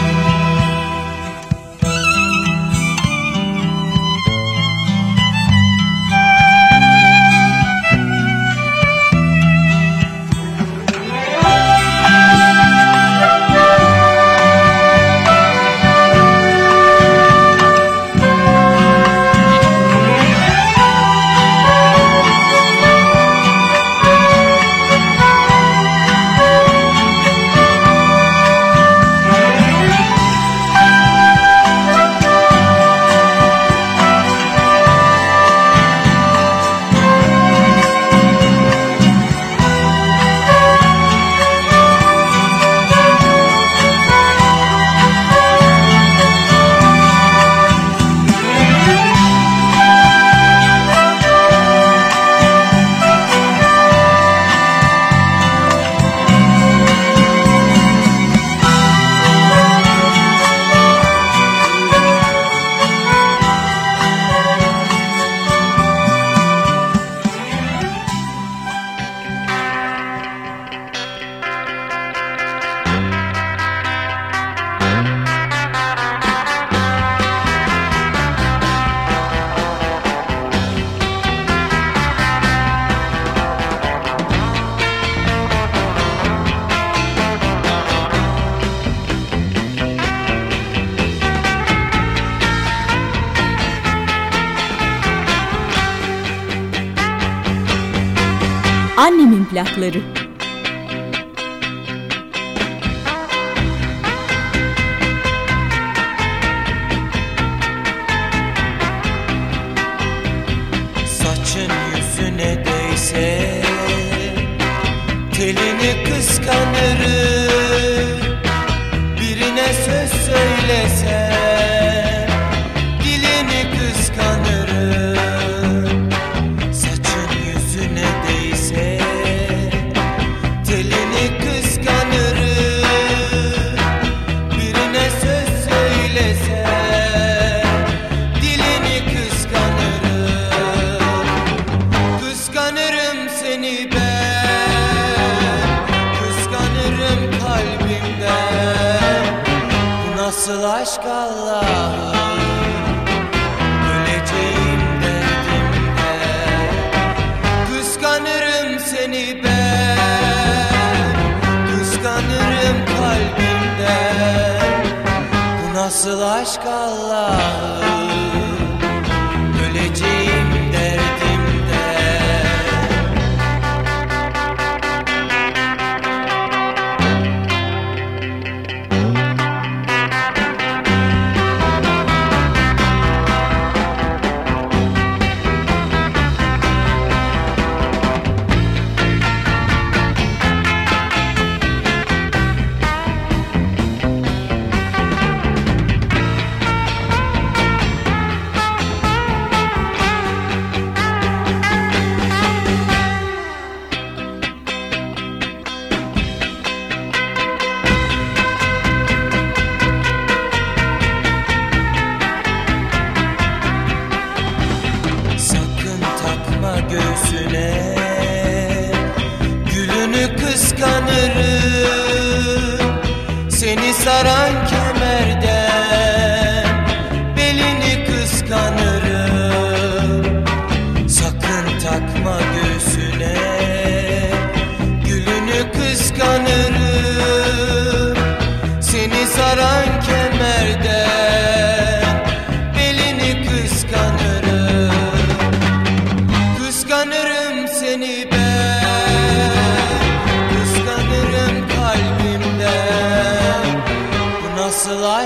[99.63, 100.12] Annemin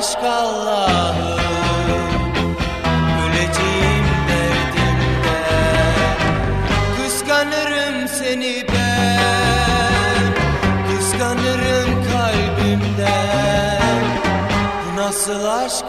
[0.08, 1.40] aşk Allah'ım.
[3.24, 6.18] Öleceğim derdimden
[6.98, 10.34] Kıskanırım seni ben.
[10.88, 14.04] Kıskanırım kalbimden.
[14.86, 15.87] Bu nasıl aşk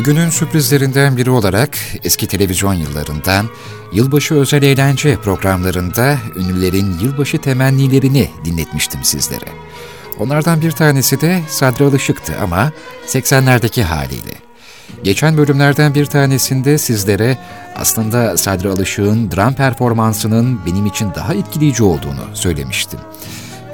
[0.00, 3.46] Bugünün sürprizlerinden biri olarak eski televizyon yıllarından
[3.92, 9.48] yılbaşı özel eğlence programlarında ünlülerin yılbaşı temennilerini dinletmiştim sizlere.
[10.18, 12.72] Onlardan bir tanesi de Sadri Alışık'tı ama
[13.06, 14.34] 80'lerdeki haliyle.
[15.04, 17.38] Geçen bölümlerden bir tanesinde sizlere
[17.76, 23.00] aslında Sadri Alışık'ın dram performansının benim için daha etkileyici olduğunu söylemiştim.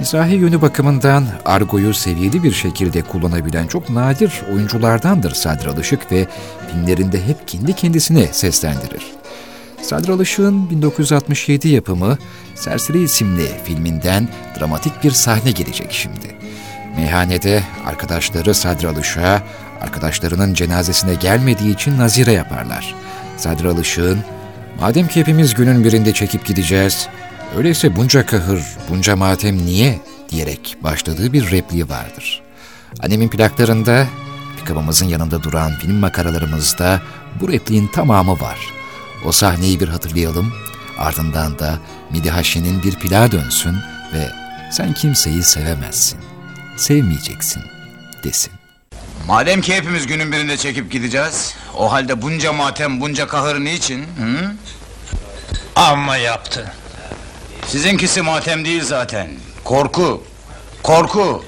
[0.01, 6.27] Mizahi yönü bakımından argoyu seviyeli bir şekilde kullanabilen çok nadir oyunculardandır Sadri Alışık ve
[6.71, 9.03] filmlerinde hep kendi kendisine seslendirir.
[9.83, 12.19] Sadri Alışık'ın 1967 yapımı
[12.55, 14.29] Serseri isimli filminden
[14.61, 16.37] dramatik bir sahne gelecek şimdi.
[16.97, 19.43] Meyhanede arkadaşları Sadri Alışık'a
[19.81, 22.95] arkadaşlarının cenazesine gelmediği için nazire yaparlar.
[23.37, 24.19] Sadri Alışık'ın
[24.81, 27.09] madem ki hepimiz günün birinde çekip gideceğiz,
[27.57, 32.43] öyleyse bunca kahır, bunca matem niye diyerek başladığı bir repliği vardır.
[33.01, 34.07] Annemin plaklarında,
[34.59, 37.03] pikabımızın yanında duran film makaralarımızda
[37.41, 38.59] bu repliğin tamamı var.
[39.25, 40.53] O sahneyi bir hatırlayalım,
[40.99, 41.79] ardından da
[42.11, 43.77] Midihaşe'nin bir plağa dönsün
[44.15, 44.31] ve
[44.73, 46.19] sen kimseyi sevemezsin,
[46.77, 47.63] sevmeyeceksin
[48.25, 48.53] desin.
[49.27, 54.01] Madem ki hepimiz günün birinde çekip gideceğiz, o halde bunca matem, bunca kahır niçin?
[54.03, 54.53] Hı?
[55.77, 56.73] Amma yaptı.
[57.69, 59.29] Sizinkisi matem değil zaten.
[59.64, 60.25] Korku.
[60.83, 61.45] Korku.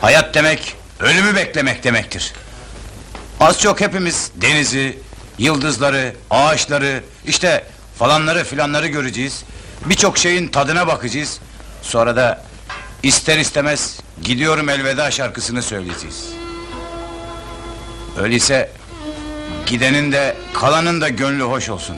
[0.00, 2.32] Hayat demek, ölümü beklemek demektir.
[3.40, 4.98] Az çok hepimiz denizi,
[5.38, 7.66] yıldızları, ağaçları, işte
[7.98, 9.44] falanları filanları göreceğiz.
[9.84, 11.38] Birçok şeyin tadına bakacağız.
[11.82, 12.44] Sonra da
[13.02, 16.28] ister istemez gidiyorum elveda şarkısını söyleyeceğiz.
[18.18, 18.70] Öyleyse
[19.66, 21.96] gidenin de kalanın da gönlü hoş olsun.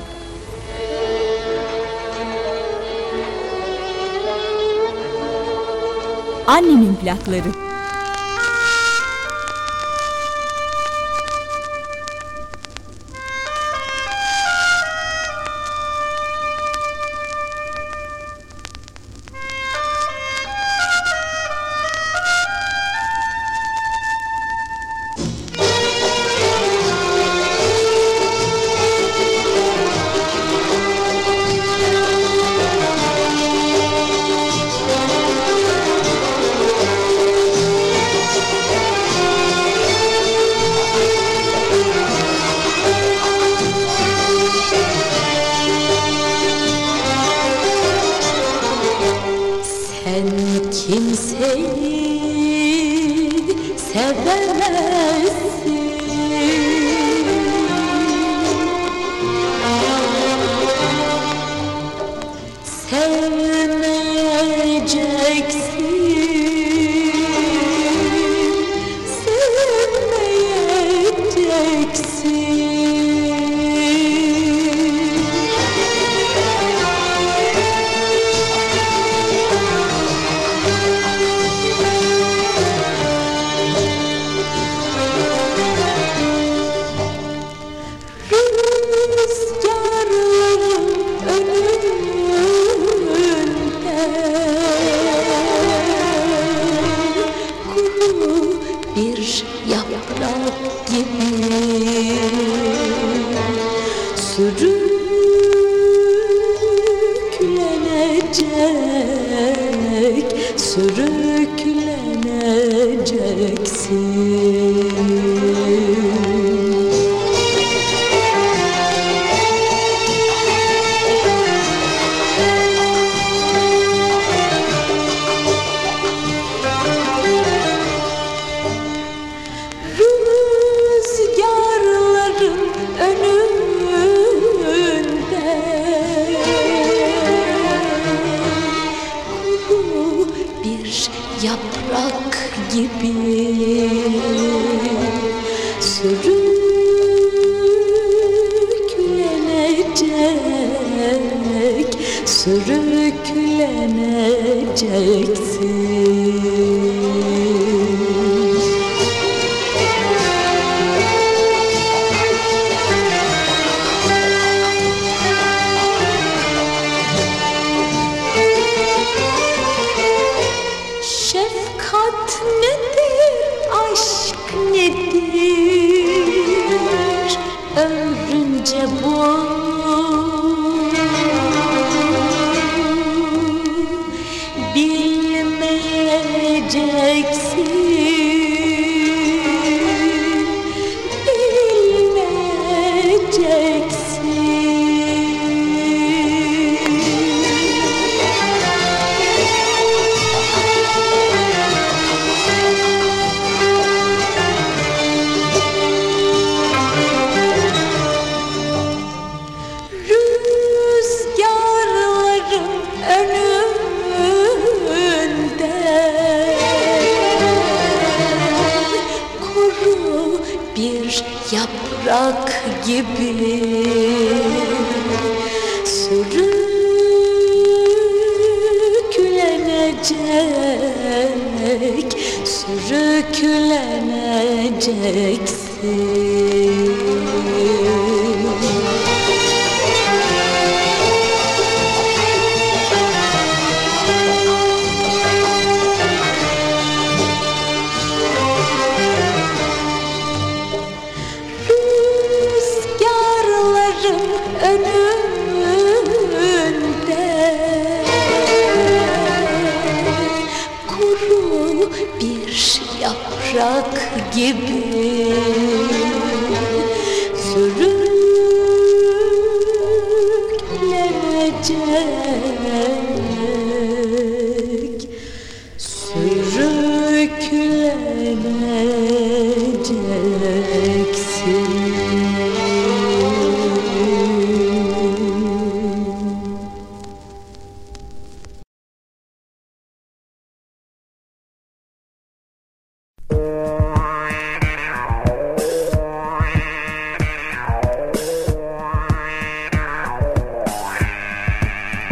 [6.46, 7.65] Annemin plakları.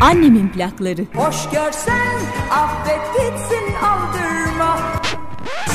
[0.05, 1.03] Annemin plakları.
[1.15, 2.17] Hoş görsen
[2.51, 4.79] affet gitsin aldırma.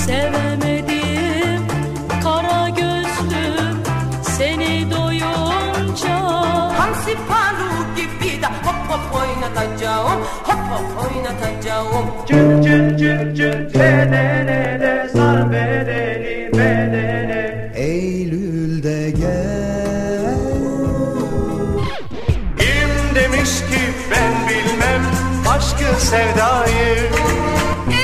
[0.06, 1.68] Sevemedim
[2.24, 3.78] kara gözlüm
[4.22, 6.16] seni doyunca.
[6.78, 10.22] Hamsi palu gibi de hop hop oynatacağım.
[10.44, 12.06] Hop hop oynatacağım.
[12.28, 17.09] Cır cır cır cır tererere sar bedeni bedeni.
[25.90, 27.10] acı sevdayı.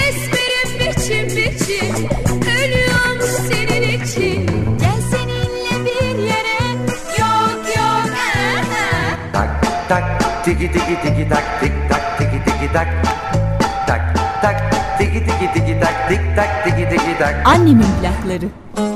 [0.07, 2.09] Esmerim biçim biçim
[2.41, 4.47] Ölüyorum senin için.
[4.79, 6.71] Gel seninle bir yere
[7.19, 8.15] Yok yok.
[9.33, 9.49] Tak
[9.89, 10.03] tak
[10.45, 12.87] tiki tiki tiki tak tik tak tiki tiki tak.
[13.87, 14.01] Tak
[14.41, 17.35] tak tiki tiki tiki tak tik tak tiki tiki tak.
[17.45, 18.94] Annemin plakları.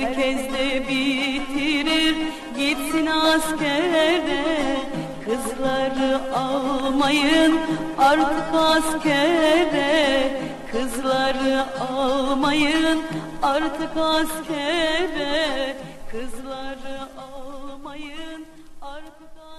[0.00, 2.16] herkes de bitirir
[2.58, 4.76] Gitsin askere.
[5.24, 7.58] Kızları almayın
[7.98, 10.40] artık askere.
[10.72, 13.02] Kızları almayın
[13.42, 15.76] artık askere.
[16.10, 17.49] Kızları almayın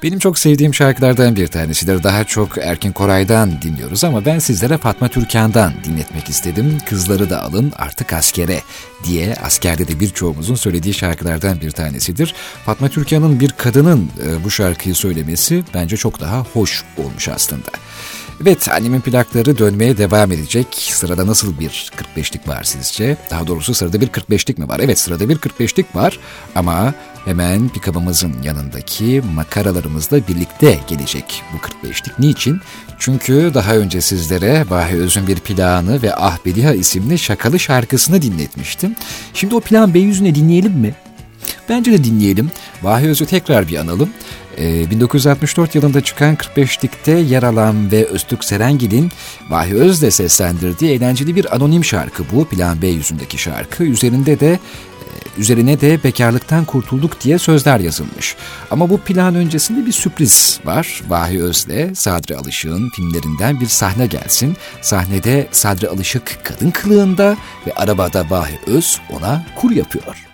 [0.03, 2.03] benim çok sevdiğim şarkılardan bir tanesidir.
[2.03, 6.77] Daha çok Erkin Koray'dan dinliyoruz ama ben sizlere Fatma Türkan'dan dinletmek istedim.
[6.89, 8.61] Kızları da alın artık askere
[9.03, 12.35] diye askerde de birçoğumuzun söylediği şarkılardan bir tanesidir.
[12.65, 17.71] Fatma Türkan'ın bir kadının e, bu şarkıyı söylemesi bence çok daha hoş olmuş aslında.
[18.41, 20.67] Evet annemin plakları dönmeye devam edecek.
[20.71, 23.17] Sırada nasıl bir 45'lik var sizce?
[23.29, 24.79] Daha doğrusu sırada bir 45'lik mi var?
[24.79, 26.19] Evet sırada bir 45'lik var
[26.55, 26.93] ama
[27.25, 32.19] hemen pikabımızın yanındaki makaralarımızla birlikte gelecek bu 45'lik.
[32.19, 32.61] Niçin?
[32.99, 38.95] Çünkü daha önce sizlere Bahi Öz'ün bir planı ve Ah Bediha isimli şakalı şarkısını dinletmiştim.
[39.33, 40.95] Şimdi o plan Beyüzüne dinleyelim mi?
[41.69, 42.51] Bence de dinleyelim.
[42.83, 44.09] Vahi Öz'ü tekrar bir analım.
[44.57, 49.11] Ee, 1964 yılında çıkan 45'likte yer alan ve Öztürk Serengil'in
[49.49, 52.45] Vahi Öz'le seslendirdiği eğlenceli bir anonim şarkı bu.
[52.45, 53.83] Plan B yüzündeki şarkı.
[53.83, 54.59] Üzerinde de
[55.37, 58.35] üzerine de bekarlıktan kurtulduk diye sözler yazılmış.
[58.71, 61.01] Ama bu plan öncesinde bir sürpriz var.
[61.07, 64.57] Vahi Öz'le Sadri Alışık'ın filmlerinden bir sahne gelsin.
[64.81, 70.27] Sahnede Sadri Alışık kadın kılığında ve arabada Vahi Öz ona kur yapıyor.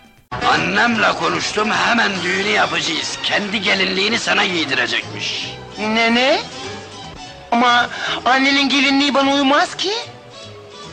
[0.47, 3.17] Annemle konuştum hemen düğünü yapacağız.
[3.23, 5.55] Kendi gelinliğini sana giydirecekmiş.
[5.79, 6.39] Ne ne?
[7.51, 7.89] Ama
[8.25, 9.91] annenin gelinliği bana uymaz ki.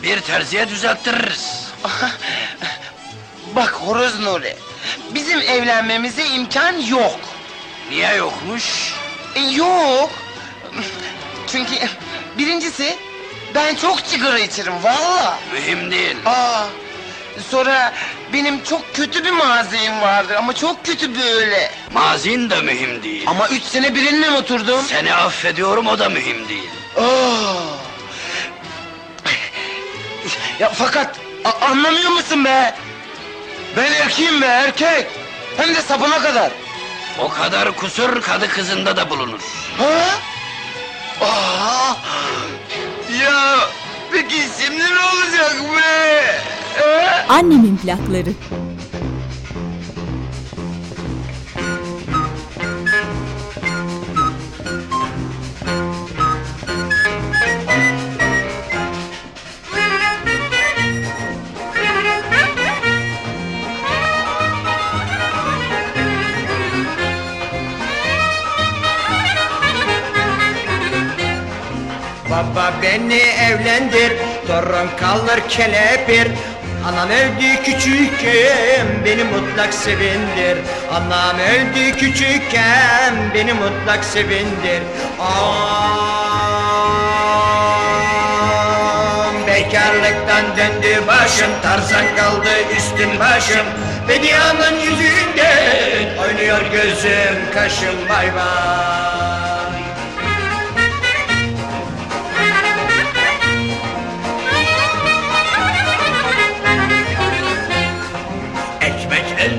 [0.02, 1.64] Bir terziye düzelttiririz.
[3.56, 4.56] Bak Horoz Nuri,
[5.14, 7.18] bizim evlenmemize imkan yok.
[7.90, 8.94] Niye yokmuş?
[9.34, 10.10] E, yok.
[11.52, 11.74] Çünkü
[12.38, 12.96] birincisi
[13.54, 15.38] ben çok sigara içerim valla.
[15.52, 16.16] Mühim değil.
[16.26, 16.64] Aa,
[17.50, 17.92] sonra
[18.32, 21.70] benim çok kötü bir mazim vardı ama çok kötü böyle.
[21.92, 23.24] Mazin de mühim değil.
[23.26, 24.82] Ama üç sene birinle oturdum.
[24.88, 26.70] Seni affediyorum o da mühim değil.
[26.96, 27.54] Aa.
[30.60, 32.74] Ya fakat a- anlamıyor musun be?
[33.76, 35.06] Ben erkeğim be erkek.
[35.56, 36.52] Hem de sapına kadar.
[37.18, 39.40] O kadar kusur kadı kızında da bulunur.
[39.78, 39.94] Ha?
[41.26, 41.96] Aa!
[43.22, 43.56] Ya
[44.12, 46.24] peki şimdi ne olacak be?
[47.28, 48.32] Annemin plakları.
[72.34, 74.12] Baba beni evlendir,
[74.46, 76.28] torun kalır kelepir.
[76.88, 80.58] Anam öldü küçükken beni mutlak sevindir.
[80.92, 84.82] Anam öldü küçükken beni mutlak sevindir.
[85.20, 85.36] Am
[89.46, 93.66] bekarlıktan döndü başım Tarzan kaldı üstüm başım.
[94.08, 99.23] Bedianın yüzünden oynuyor gözüm kaşım bay bay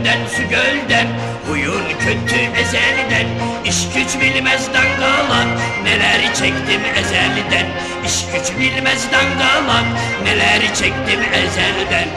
[0.05, 1.07] Elden su gölden
[1.47, 3.27] Huyun kötü ezelden.
[3.65, 5.47] İş güç bilmez dangalak
[5.83, 7.67] Neler çektim ezelden.
[8.05, 9.85] İş güç bilmez dangalak
[10.23, 12.07] Neler çektim ezelden.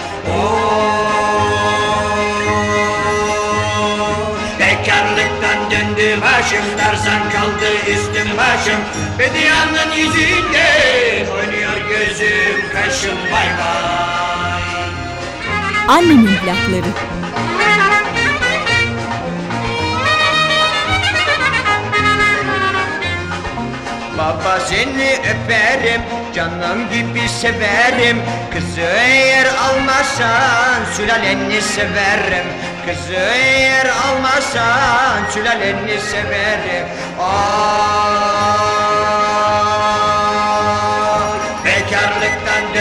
[4.59, 8.81] Bekarlıktan döndü başım Tarzan kaldı üstüm başım.
[9.19, 10.69] Bedianın yüzünde
[11.32, 14.38] Oynuyor gözüm kaşım bay bay
[15.89, 16.90] Annemin plakları.
[24.19, 26.02] Baba seni öperim
[26.35, 28.23] Canım gibi severim.
[28.55, 32.47] Kızı eğer almazsan Sülaleni severim.
[32.86, 36.86] Kızı eğer almazsan Sülaleni severim.
[37.20, 38.88] Aa,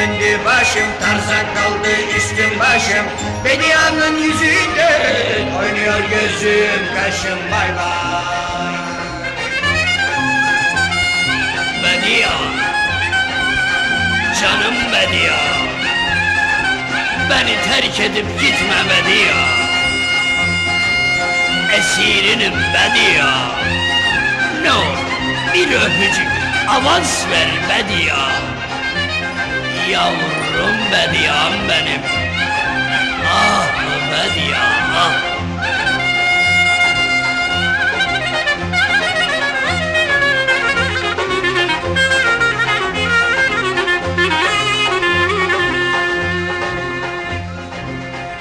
[0.08, 3.06] Döndü başım Tarzan kaldı üstüm başım.
[3.46, 8.76] Bedianın yüzünden Oynuyor gözüm kaşım bay bay
[11.84, 12.38] Bedia
[14.42, 15.38] Canım Bedia
[17.30, 19.38] Beni terk edip gitme Bedia
[21.78, 23.34] Esirinim Bedia
[24.64, 25.08] Ne olur
[25.54, 26.28] bir öpücük.
[26.70, 28.28] Avans ver Bedia
[29.92, 32.02] Yavrum Bediam benim.
[33.26, 33.68] Ah
[34.12, 35.14] Bediam ah.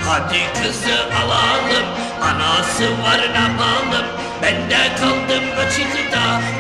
[0.07, 1.87] Hadi kızı alalım,
[2.23, 4.26] anası varına bağlım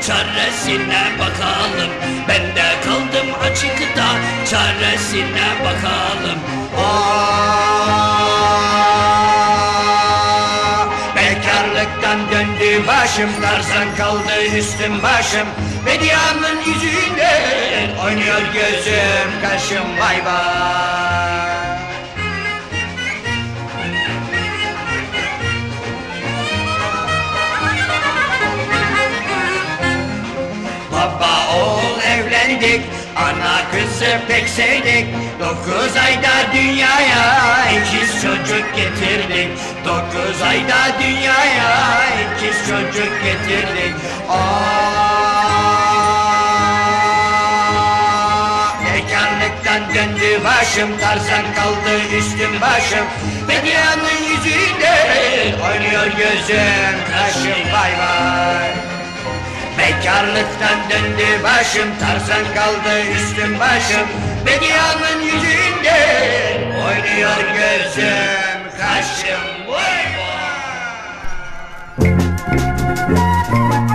[0.06, 1.90] çaresine bakalım.
[2.28, 4.08] Ben de kaldım açıkta
[4.50, 6.38] çaresine bakalım.
[6.78, 7.66] Aa,
[11.16, 15.48] Bekarlıktan döndü başım Tarzan kaldı üstüm başım.
[15.86, 21.45] Bedianın yüzünden Oynuyor gözüm kaşım vay vay
[31.06, 32.80] Baba oğul evlendik
[33.16, 35.06] Ana kızı pek sevdik.
[35.40, 39.48] Dokuz ayda dünyaya ikiz çocuk getirdik.
[39.84, 43.94] Dokuz ayda dünyaya ikiz çocuk getirdik.
[44.28, 44.36] Aa,
[48.84, 53.06] Bekarlıktan döndü başım Tarzan kaldı üstüm başım.
[53.48, 54.96] Medyanın yüzünde
[55.70, 58.95] Oynuyor gözüm kaşım vay vay
[59.78, 64.08] Bekarlıktan döndü başım Tarzan kaldı üstüm başım.
[64.46, 66.00] Bedianın yüzünde
[66.86, 70.06] Oynuyor gözüm kaşım Vay
[73.68, 73.85] vay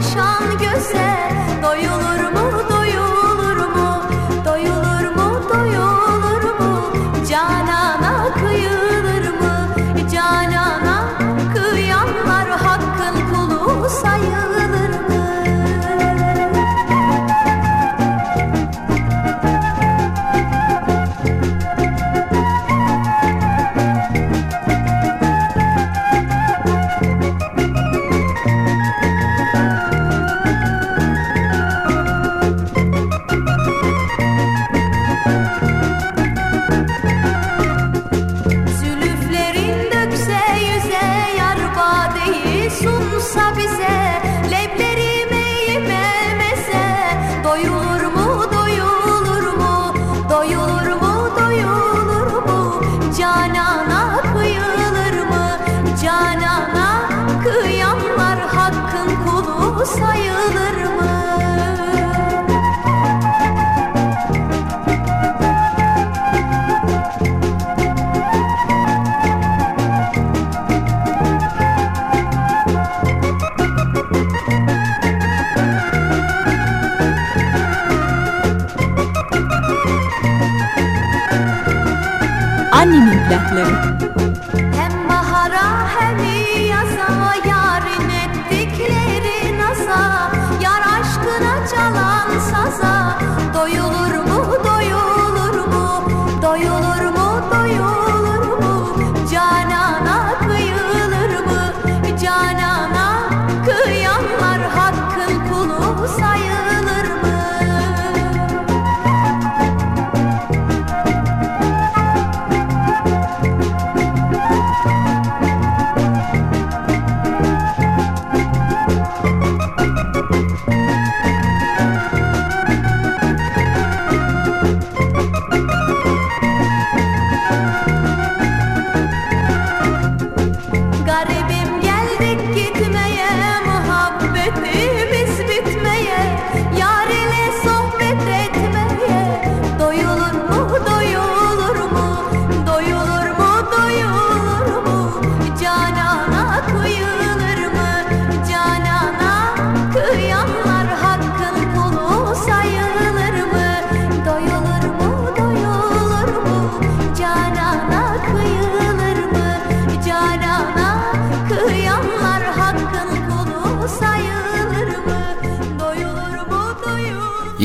[0.00, 0.53] 上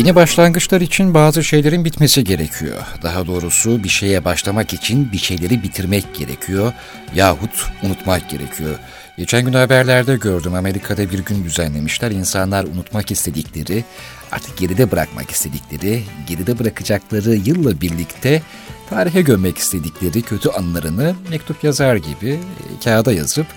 [0.09, 2.77] Yeni başlangıçlar için bazı şeylerin bitmesi gerekiyor.
[3.03, 6.73] Daha doğrusu bir şeye başlamak için bir şeyleri bitirmek gerekiyor
[7.15, 8.75] yahut unutmak gerekiyor.
[9.17, 12.11] Geçen gün haberlerde gördüm Amerika'da bir gün düzenlemişler.
[12.11, 13.83] İnsanlar unutmak istedikleri,
[14.31, 18.41] artık geride bırakmak istedikleri, geride bırakacakları yılla birlikte
[18.89, 22.39] tarihe gömmek istedikleri kötü anılarını mektup yazar gibi e,
[22.83, 23.47] kağıda yazıp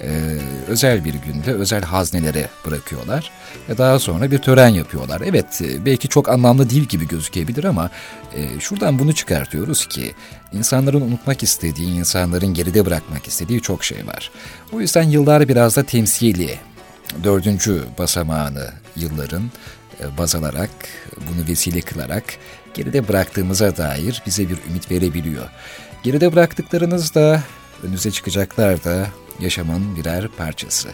[0.00, 3.30] e, özel bir günde özel haznelere bırakıyorlar.
[3.68, 5.22] Ve daha sonra bir tören yapıyorlar.
[5.24, 7.90] Evet e, belki çok anlamlı değil gibi gözükebilir ama
[8.34, 10.14] e, şuradan bunu çıkartıyoruz ki
[10.52, 14.30] insanların unutmak istediği, insanların geride bırakmak istediği çok şey var.
[14.72, 16.58] O yüzden yıllar biraz da temsili.
[17.24, 19.42] Dördüncü basamağını yılların
[20.00, 20.70] e, baz alarak,
[21.16, 22.24] bunu vesile kılarak
[22.74, 25.48] geride bıraktığımıza dair bize bir ümit verebiliyor.
[26.02, 27.42] Geride bıraktıklarınız da
[27.82, 29.06] önünüze çıkacaklar da
[29.40, 30.88] yaşamın birer parçası.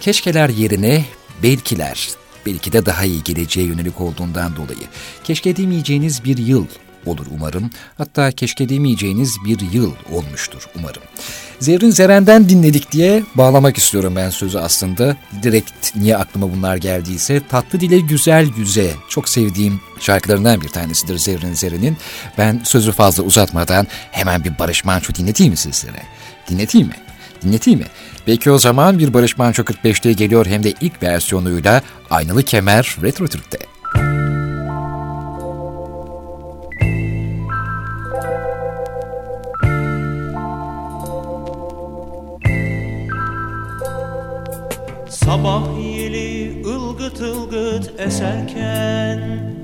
[0.00, 1.04] Keşkeler yerine
[1.42, 2.08] belkiler,
[2.46, 4.86] belki de daha iyi geleceğe yönelik olduğundan dolayı.
[5.24, 6.66] Keşke demeyeceğiniz bir yıl
[7.06, 7.70] olur umarım.
[7.98, 11.02] Hatta keşke demeyeceğiniz bir yıl olmuştur umarım.
[11.60, 15.16] Zerrin Zeren'den dinledik diye bağlamak istiyorum ben sözü aslında.
[15.42, 21.54] Direkt niye aklıma bunlar geldiyse tatlı dile güzel yüze çok sevdiğim şarkılarından bir tanesidir Zerrin
[21.54, 21.96] Zeren'in.
[22.38, 26.02] Ben sözü fazla uzatmadan hemen bir Barış Manço dinleteyim mi sizlere?
[26.50, 26.96] Dinleteyim mi?
[27.42, 27.86] Dinleteyim mi?
[28.28, 33.26] Peki o zaman bir Barış Manço 45'te geliyor hem de ilk versiyonuyla Aynalı Kemer Retro
[33.26, 33.58] Türk'te.
[45.08, 49.54] Sabah yeli ılgıt ılgıt eserken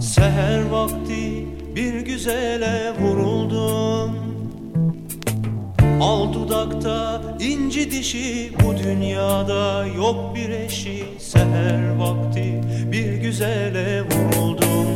[0.00, 4.21] Seher vakti bir güzele vuruldum
[6.00, 11.04] Al dudakta inci dişi bu dünyada yok bir eşi.
[11.18, 12.60] Seher vakti
[12.92, 14.86] bir güzele vuruldum.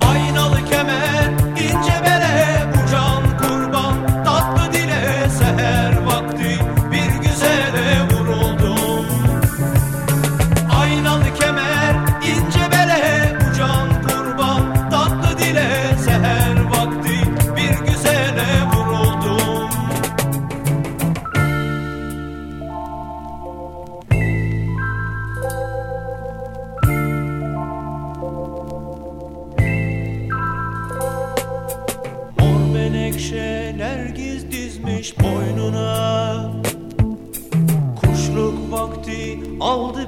[0.00, 5.83] Aynalı kemer ince bere bu can kurban Tatlı dile seher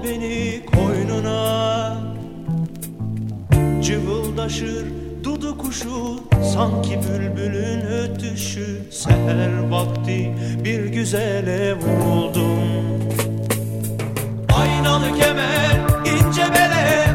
[0.06, 1.96] beni koynuna.
[3.82, 4.86] Cıvıldaşır
[5.24, 6.20] dudu kuşu
[6.54, 8.80] Sanki bülbülün ötüşü.
[8.90, 10.34] Seher vakti
[10.64, 12.60] bir güzele vuruldum.
[14.58, 15.76] Aynalı kemer
[16.06, 17.05] ince bele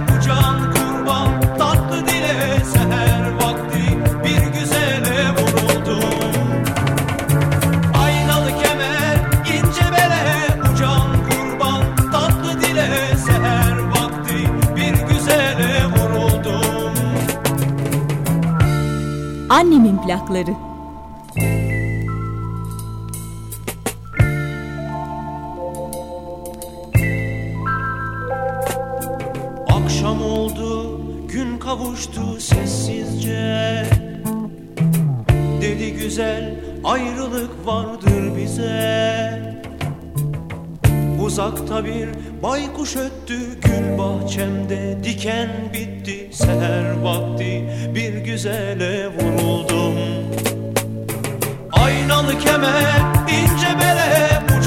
[19.62, 20.52] Annemin plakları.
[29.70, 33.86] Akşam oldu, gün kavuştu sessizce.
[35.62, 39.62] Dedi güzel, ayrılık vardır bize.
[41.26, 42.10] Uzakta bir
[42.44, 49.96] baykuş öttü gül bahçemde Diken bitti seher vakti bir güzele vuruldum.
[51.72, 54.66] Aynalı kemer ince bele bu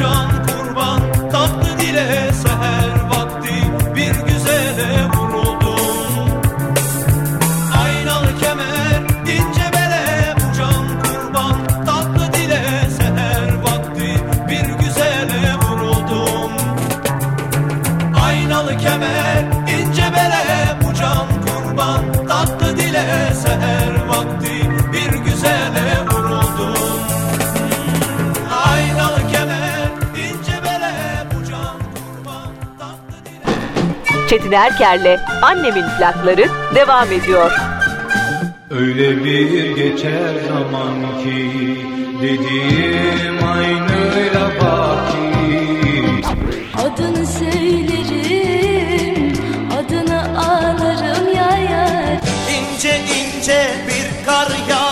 [34.54, 37.52] Erker'le Annemin plakları devam ediyor.
[38.70, 41.50] Öyle bir geçer zaman ki
[42.22, 45.24] dediğim aynıyla baki
[46.78, 48.52] Adını söylerim,
[49.78, 52.20] adını ağlarım ya yar.
[52.50, 54.83] İnce ince bir kar yağar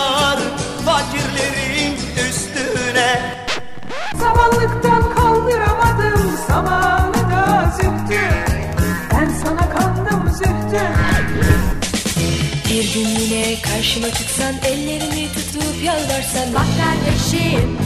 [12.95, 16.53] Bir gün yine karşıma çıksan ellerimi tutup yalvarsan.
[16.53, 17.77] Bak kardeşim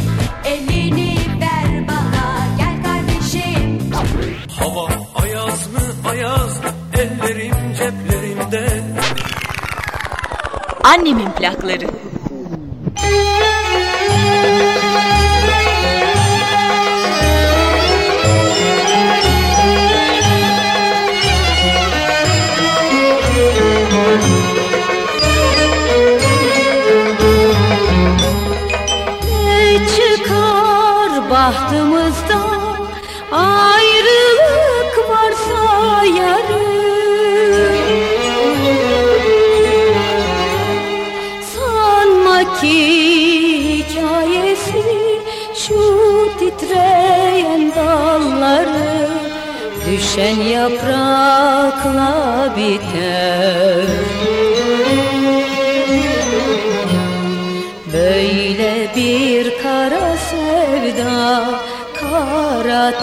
[0.45, 3.79] elini ver bana gel kardeşim.
[4.59, 6.59] Hava ayaz mı ayaz
[6.93, 8.81] ellerim ceplerimde.
[10.84, 11.88] Annemin plakları.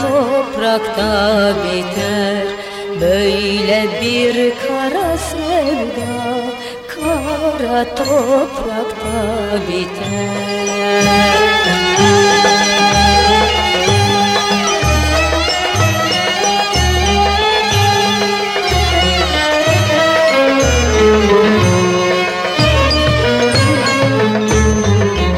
[0.05, 2.47] Toprakta biter
[3.01, 6.14] Böyle bir kara sevda
[6.89, 10.44] Kara toprakta biter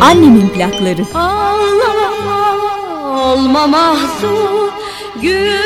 [0.01, 1.03] Annemin plakları.
[1.15, 1.96] Ağlama
[3.27, 4.71] olma mahzun
[5.23, 5.66] Gülerek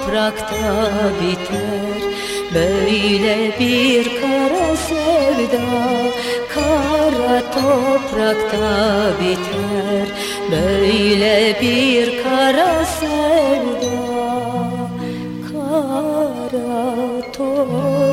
[0.00, 2.00] toprakta biter.
[2.54, 5.60] Böyle bir kara sevda
[6.54, 10.06] Kara toprakta biter.
[10.50, 14.00] Böyle bir kara sevda
[15.52, 18.10] Kara toprakta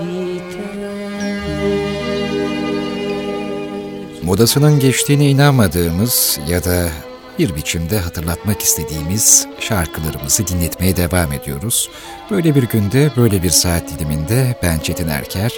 [0.00, 0.64] biter.
[4.22, 6.88] Modasının geçtiğine inanmadığımız ya da
[7.38, 11.90] bir biçimde hatırlatmak istediğimiz şarkılarımızı dinletmeye devam ediyoruz.
[12.30, 15.52] Böyle bir günde, böyle bir saat diliminde ben Çetin Erker,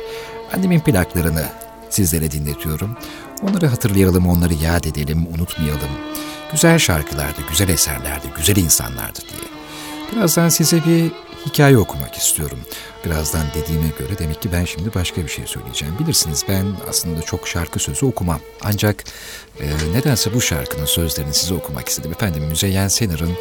[0.52, 1.44] annemin plaklarını
[1.90, 2.96] sizlere dinletiyorum.
[3.42, 5.90] Onları hatırlayalım, onları yad edelim, unutmayalım.
[6.52, 9.50] Güzel şarkılardı, güzel eserlerdi, güzel insanlardı diye.
[10.12, 11.12] Birazdan size bir
[11.46, 12.58] hikaye okumak istiyorum.
[13.04, 15.94] Birazdan dediğime göre demek ki ben şimdi başka bir şey söyleyeceğim.
[15.98, 18.40] Bilirsiniz ben aslında çok şarkı sözü okumam.
[18.62, 19.04] Ancak
[19.60, 22.12] e, nedense bu şarkının sözlerini size okumak istedim.
[22.12, 23.32] Efendim Müzeyyen Senar'ın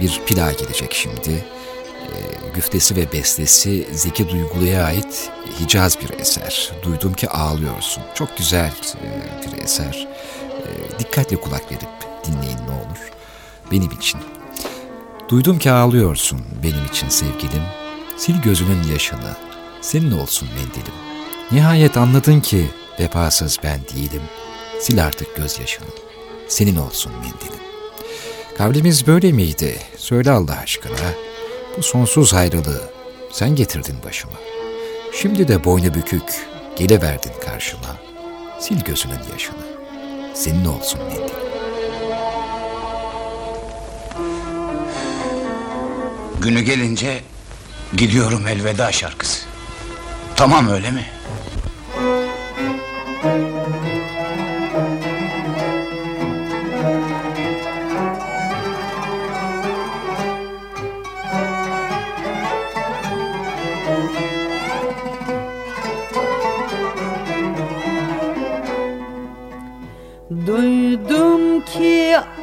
[0.00, 1.30] bir plağı gelecek şimdi.
[1.30, 2.14] E,
[2.54, 5.30] güftesi ve bestesi Zeki Duygulu'ya ait
[5.60, 6.72] Hicaz bir eser.
[6.82, 8.02] Duydum ki ağlıyorsun.
[8.14, 10.08] Çok güzel e, bir eser.
[10.50, 11.88] E, dikkatle kulak verip
[12.26, 13.10] dinleyin ne olur.
[13.72, 14.20] Benim için.
[15.28, 17.62] Duydum ki ağlıyorsun benim için sevgilim.
[18.22, 19.36] Sil gözünün yaşını,
[19.80, 20.94] senin olsun mendilim.
[21.52, 22.66] Nihayet anladın ki
[23.00, 24.22] vefasız ben değilim.
[24.84, 25.86] Sil artık gözyaşını,
[26.48, 27.62] senin olsun mendilim.
[28.58, 29.78] Kavlimiz böyle miydi?
[29.96, 30.94] Söyle Allah aşkına.
[31.76, 32.90] Bu sonsuz hayrılığı
[33.32, 34.32] sen getirdin başıma.
[35.12, 36.46] Şimdi de boynu bükük
[36.76, 37.96] geliverdin karşıma.
[38.64, 39.64] Sil gözünün yaşını,
[40.34, 41.44] senin olsun mendilim.
[46.40, 47.20] Günü gelince
[47.96, 49.46] gidiyorum elveda şarkısı.
[50.36, 51.06] Tamam öyle mi?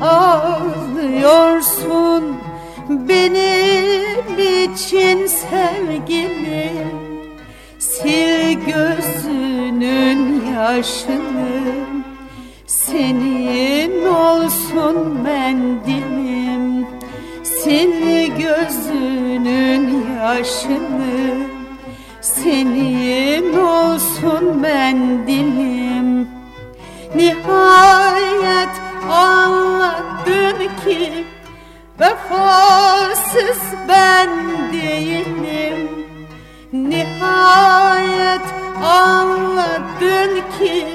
[0.01, 1.61] Ağlıyorsun?
[2.89, 4.39] Benim
[4.73, 6.91] için sevgilim
[7.89, 10.21] Sil gözünün
[10.55, 11.71] yaşını.
[12.65, 16.87] Senin olsun mendilim
[17.59, 17.93] Sil
[18.37, 21.47] gözünün yaşını.
[22.21, 26.27] Senin olsun mendilim
[27.15, 28.69] Nihayet
[30.21, 31.25] anladın ki
[31.99, 34.29] Vefasız ben
[34.73, 35.89] değilim.
[36.73, 38.41] Nihayet
[38.83, 40.85] anladın ki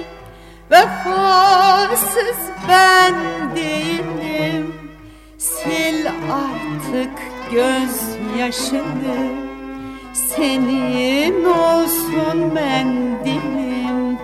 [0.71, 2.39] Vefasız
[2.69, 3.15] ben
[3.57, 4.75] değilim.
[5.53, 6.01] Sil
[6.33, 7.17] artık
[7.51, 9.19] gözyaşını
[10.13, 14.19] Senin olsun mendilim.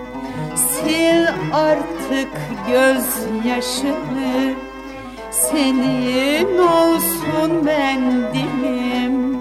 [0.55, 2.31] Sil artık
[2.67, 4.53] gözyaşını
[5.33, 9.33] senin olsun mendilim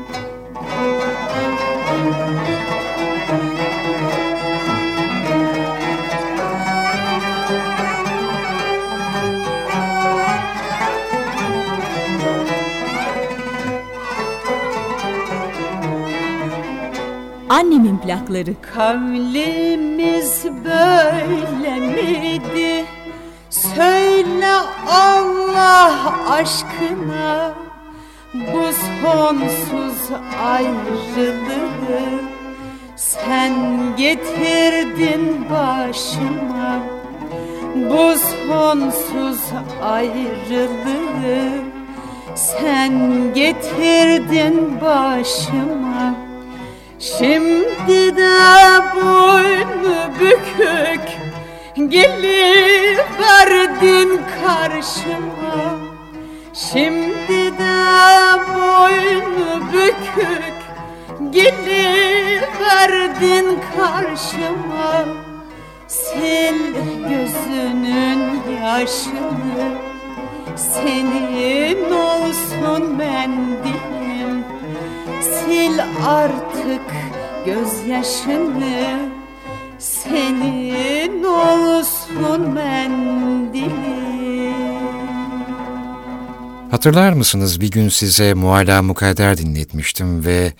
[17.48, 18.54] Annemin plakları.
[18.74, 22.84] Kavlimiz böyle miydi?
[23.76, 24.52] Söyle
[24.88, 27.52] Allah aşkına
[28.34, 28.62] Bu
[29.02, 30.10] sonsuz
[30.44, 32.20] ayrılığı
[32.96, 33.52] Sen
[33.96, 36.78] getirdin başıma.
[37.74, 38.14] Bu
[38.48, 39.40] sonsuz
[39.82, 41.62] ayrılığı
[42.34, 42.92] Sen
[43.34, 46.14] getirdin başıma.
[46.98, 48.38] Şimdi de
[48.94, 51.21] boynu bükük
[51.76, 52.10] Geliverdin
[54.42, 55.78] karşıma.
[56.54, 57.78] Şimdi de
[58.54, 60.58] boynu bükük.
[61.30, 62.28] Geliverdin
[63.76, 65.04] karşıma.
[66.00, 66.58] Sil
[67.08, 68.22] gözünün
[68.62, 69.66] yaşını.
[70.56, 74.44] Senin olsun mendilim
[75.20, 75.76] Sil
[76.06, 76.88] artık
[77.46, 79.21] gözyaşını
[79.82, 83.72] Senin olsun mendilim
[86.70, 90.52] Hatırlar mısınız bir gün size Mualla Mukadder dinletmiştim ve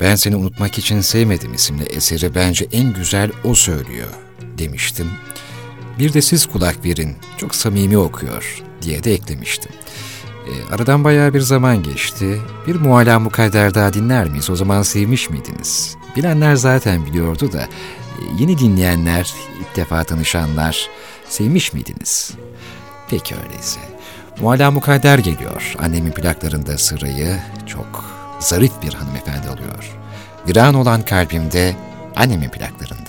[0.00, 4.08] ben seni unutmak için sevmedim isimli eseri bence en güzel o söylüyor
[4.58, 5.10] demiştim.
[5.98, 9.72] Bir de siz kulak verin, çok samimi okuyor diye de eklemiştim.
[10.46, 12.40] E, aradan bayağı bir zaman geçti.
[12.66, 14.50] Bir Mualla Mukadder daha dinler miyiz?
[14.50, 15.96] O zaman sevmiş miydiniz?
[16.16, 17.68] Bilenler zaten biliyordu da
[18.38, 20.88] yeni dinleyenler, ilk defa tanışanlar
[21.28, 22.32] sevmiş miydiniz?
[23.10, 23.80] Peki öyleyse.
[24.40, 25.74] Mualla Mukadder geliyor.
[25.78, 28.04] Annemin plaklarında sırayı çok
[28.38, 29.96] zarif bir hanımefendi alıyor.
[30.48, 31.76] Viran olan kalbimde
[32.16, 33.05] annemin plaklarında.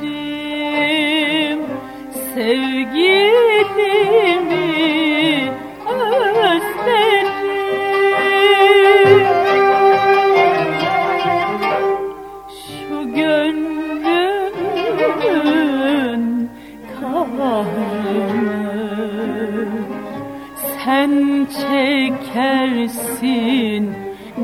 [23.20, 23.94] çekersin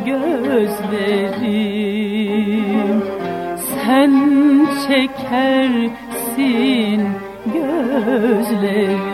[0.07, 1.45] gözlerim.
[3.85, 4.13] Sen
[4.89, 6.21] çekersin
[7.55, 9.14] gözlerim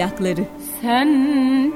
[0.00, 0.44] Annemin plakları.
[0.80, 1.69] Sen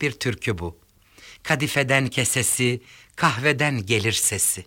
[0.00, 0.78] Bir türkü bu.
[1.42, 2.80] Kadifeden kesesi,
[3.16, 4.64] kahveden gelir sesi.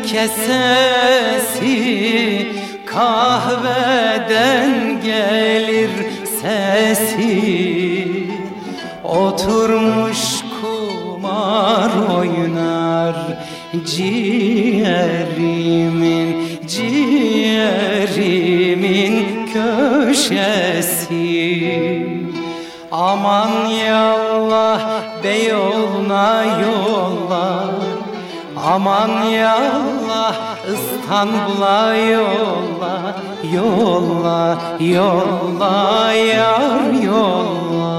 [0.01, 1.77] kesesi
[2.85, 4.72] Kahveden
[5.03, 5.89] gelir
[6.41, 7.30] sesi.
[9.03, 10.19] Oturmuş
[10.61, 13.15] kumar oynar
[13.85, 15.10] Ciğerimin,
[16.68, 17.95] ciğerimin
[19.53, 21.10] köşesi.
[22.91, 24.18] Aman yallah
[28.69, 30.35] Aman yallah
[30.73, 33.15] İstanbul'a yolla
[33.53, 37.89] Yolla, yolla yar yolla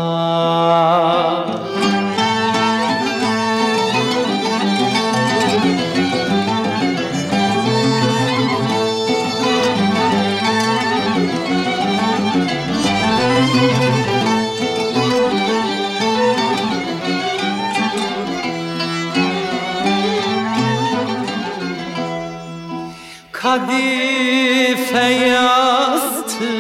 [23.51, 26.51] Kadife yastım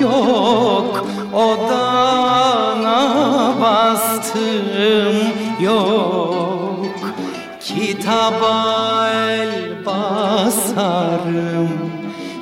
[0.00, 1.06] yok.
[1.32, 3.00] Odana
[3.60, 5.16] bastım
[5.60, 6.86] yok.
[7.60, 11.68] Kitaba el basarım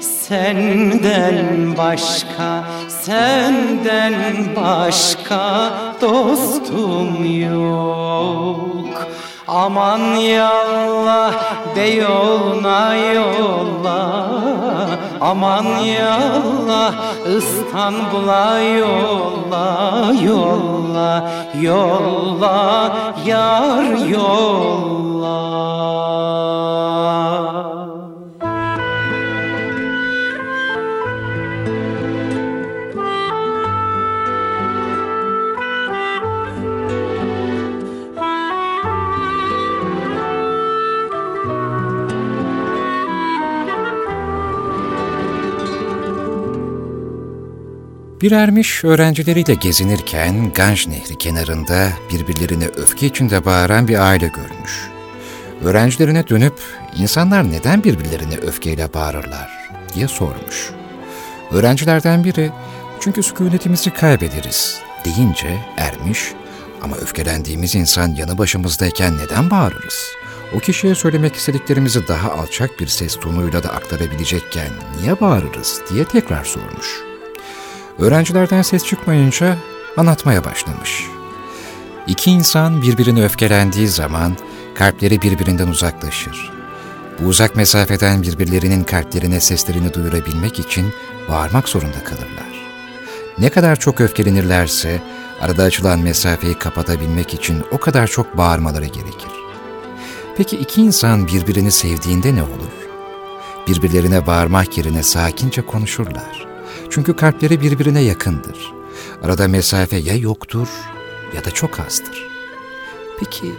[0.00, 4.14] Senden başka, senden
[4.56, 8.69] başka dostum yok
[9.50, 11.34] Aman yallah
[11.76, 14.00] Beyoğlu'na yolla
[15.20, 16.94] Aman yallah
[17.26, 22.92] İstanbul'a yolla Yolla, yolla
[23.26, 25.40] Yar yolla
[48.22, 54.88] Bir ermiş öğrencileriyle gezinirken Ganj Nehri kenarında birbirlerine öfke içinde bağıran bir aile görmüş.
[55.64, 56.54] Öğrencilerine dönüp
[56.96, 59.50] insanlar neden birbirlerine öfkeyle bağırırlar
[59.94, 60.70] diye sormuş.
[61.50, 62.50] Öğrencilerden biri
[63.00, 66.20] çünkü sükunetimizi kaybederiz deyince ermiş
[66.82, 70.04] ama öfkelendiğimiz insan yanı başımızdayken neden bağırırız?
[70.54, 74.70] O kişiye söylemek istediklerimizi daha alçak bir ses tonuyla da aktarabilecekken
[75.00, 77.09] niye bağırırız diye tekrar sormuş.
[78.00, 79.56] Öğrencilerden ses çıkmayınca
[79.96, 81.06] anlatmaya başlamış.
[82.06, 84.36] İki insan birbirine öfkelendiği zaman
[84.74, 86.52] kalpleri birbirinden uzaklaşır.
[87.20, 90.92] Bu uzak mesafeden birbirlerinin kalplerine seslerini duyurabilmek için
[91.28, 92.60] bağırmak zorunda kalırlar.
[93.38, 95.02] Ne kadar çok öfkelenirlerse
[95.40, 99.30] arada açılan mesafeyi kapatabilmek için o kadar çok bağırmaları gerekir.
[100.36, 102.72] Peki iki insan birbirini sevdiğinde ne olur?
[103.68, 106.49] Birbirlerine bağırmak yerine sakince konuşurlar.
[106.90, 108.72] Çünkü kalpleri birbirine yakındır.
[109.22, 110.68] Arada mesafe ya yoktur
[111.36, 112.28] ya da çok azdır.
[113.18, 113.52] Peki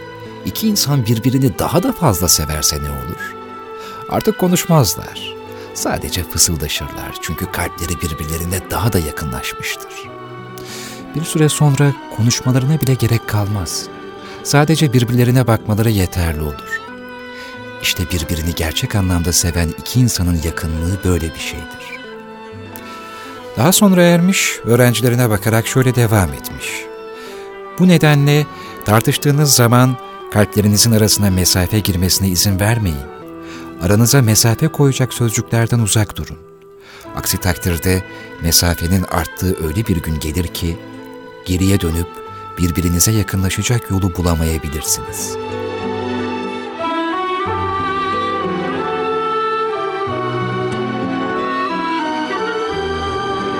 [0.46, 3.34] iki insan birbirini daha da fazla severse ne olur?
[4.08, 5.34] Artık konuşmazlar.
[5.74, 9.92] Sadece fısıldaşırlar çünkü kalpleri birbirlerine daha da yakınlaşmıştır.
[11.14, 13.86] Bir süre sonra konuşmalarına bile gerek kalmaz.
[14.42, 16.80] Sadece birbirlerine bakmaları yeterli olur.
[17.82, 21.91] İşte birbirini gerçek anlamda seven iki insanın yakınlığı böyle bir şeydir.
[23.56, 26.84] Daha sonra ermiş, öğrencilerine bakarak şöyle devam etmiş.
[27.78, 28.46] Bu nedenle
[28.84, 29.96] tartıştığınız zaman
[30.32, 33.12] kalplerinizin arasına mesafe girmesine izin vermeyin.
[33.82, 36.38] Aranıza mesafe koyacak sözcüklerden uzak durun.
[37.16, 38.02] Aksi takdirde
[38.42, 40.78] mesafenin arttığı öyle bir gün gelir ki,
[41.46, 42.08] geriye dönüp
[42.58, 45.61] birbirinize yakınlaşacak yolu bulamayabilirsiniz.''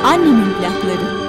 [0.05, 1.22] Annemin plakları.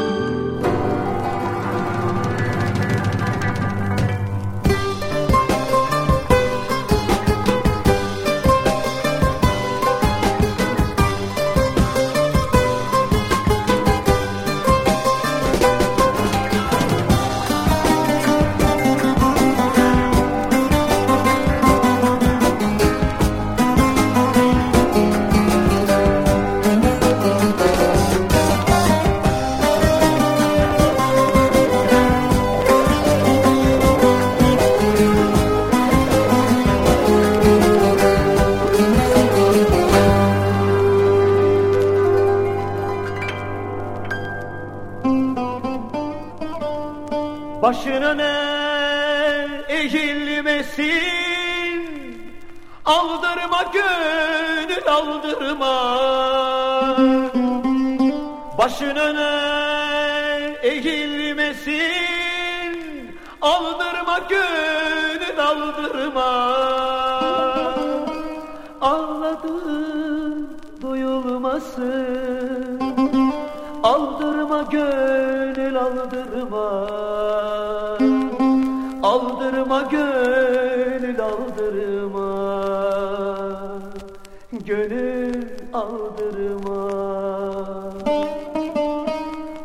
[85.83, 86.81] kaldırma.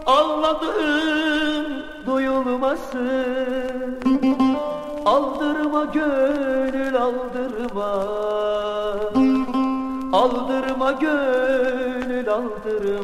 [0.07, 1.67] Anladım
[2.07, 3.99] duyulmasın.
[5.07, 7.91] Aldırma gönül aldırma.
[10.13, 12.98] Aldırma gönül aldırma.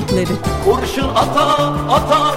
[0.00, 1.56] hayatları Kurşun ata
[1.90, 2.29] ata.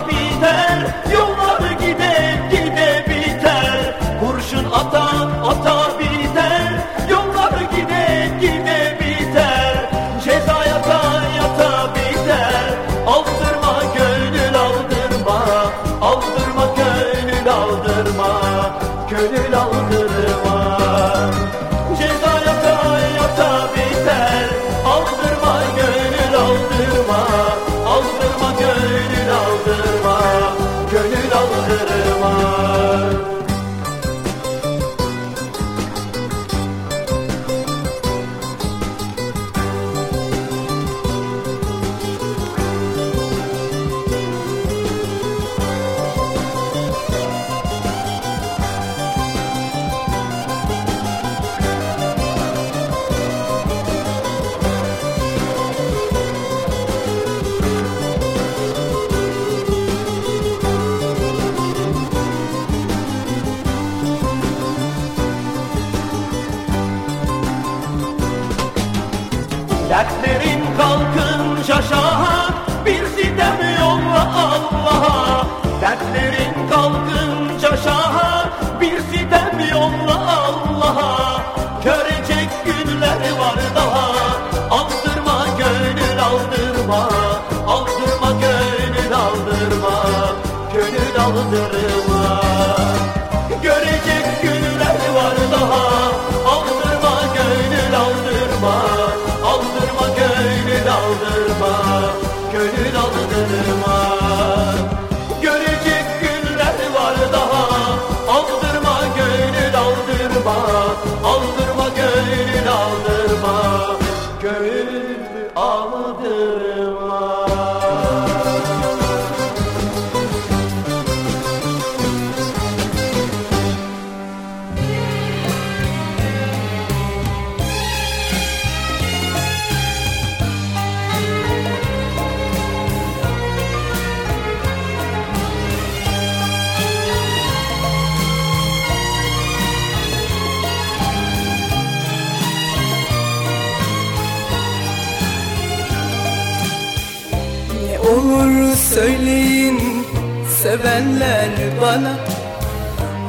[151.83, 152.13] bana.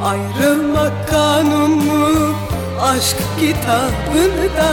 [0.05, 2.35] Ayrılmak kanunu
[2.81, 4.69] aşk kitabında.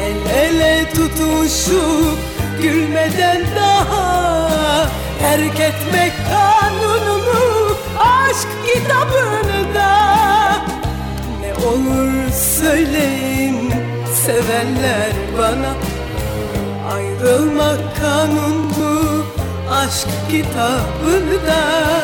[0.00, 2.18] El ele tutuşup
[2.62, 4.86] gülmeden daha.
[5.18, 9.90] Terk etmek kanununu aşk kitabında.
[11.40, 13.72] Ne olur söyleyin
[14.24, 15.72] sevenler bana.
[16.94, 19.24] Ayrılmak kanunu
[19.70, 21.99] aşk kitabında.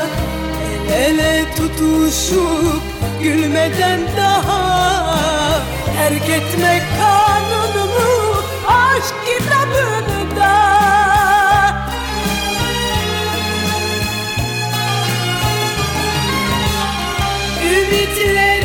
[0.95, 2.83] Ele tutuşup
[3.23, 4.87] gülmeden daha
[5.97, 10.53] Terk etmek kanununu aşk kitabını da.
[17.65, 18.56] Ümitle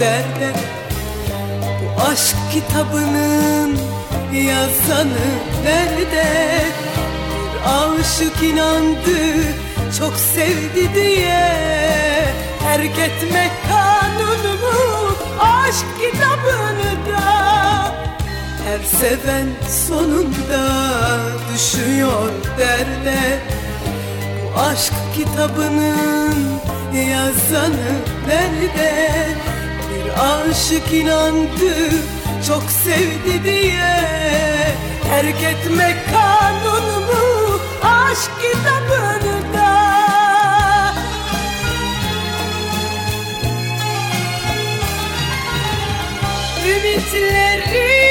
[0.00, 0.52] derde.
[1.80, 3.78] Bu aşk kitabının
[4.32, 5.26] yazanı
[5.64, 6.64] nerede?
[7.54, 9.44] Bir aşık inandı
[9.98, 11.50] çok sevdi diye.
[12.62, 17.54] Terk etmek kanunumu aşk kitabını da.
[18.64, 19.46] Her seven
[19.86, 20.66] sonunda
[21.54, 23.38] düşüyor derde.
[24.44, 26.60] Bu aşk kitabının
[26.94, 27.92] yazanı
[28.26, 29.08] nerede
[30.20, 31.90] aşık inandı
[32.48, 34.04] çok sevdi diye.
[35.04, 39.74] Terk etmek kanunumu aşk kitabını da
[46.66, 48.03] Ümitlerim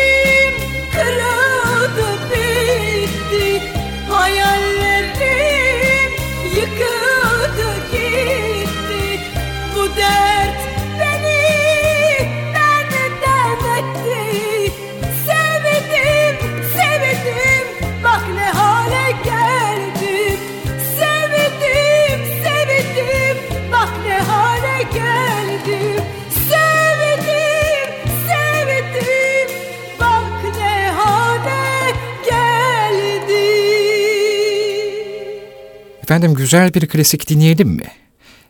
[36.13, 37.87] Efendim güzel bir klasik dinleyelim mi?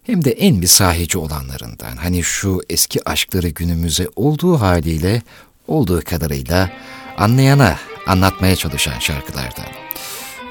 [0.03, 1.97] Hem de en bir sahici olanlarından.
[1.97, 5.21] Hani şu eski aşkları günümüze olduğu haliyle,
[5.67, 6.69] olduğu kadarıyla
[7.17, 7.77] anlayana,
[8.07, 9.65] anlatmaya çalışan şarkılardan.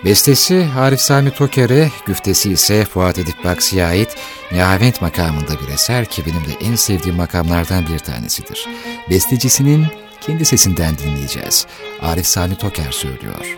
[0.04, 4.16] Bestesi Arif Sami Toker'e, güftesi ise Fuat Edip Baksi'ye ait
[4.52, 8.68] Nihavent makamında bir eser ki benim de en sevdiğim makamlardan bir tanesidir.
[9.10, 9.86] Bestecisinin
[10.20, 11.66] kendi sesinden dinleyeceğiz.
[12.02, 13.56] Arif Sami Toker söylüyor.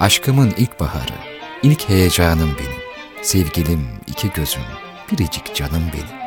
[0.00, 1.14] Aşkımın ilk baharı,
[1.62, 2.79] ilk heyecanım benim.
[3.22, 4.62] Sevgilim iki gözüm,
[5.12, 6.20] biricik canım benim.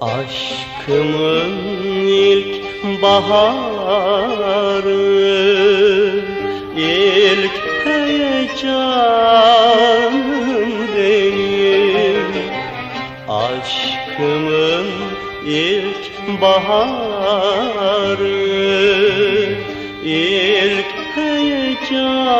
[0.00, 1.52] Aşkımın
[2.06, 4.46] ilk baharı
[6.76, 7.52] ilk
[7.84, 8.66] heyecanım
[10.96, 12.32] benim
[13.28, 14.86] Aşkımın
[15.46, 18.36] ilk baharı
[20.04, 22.36] ilk heyecanım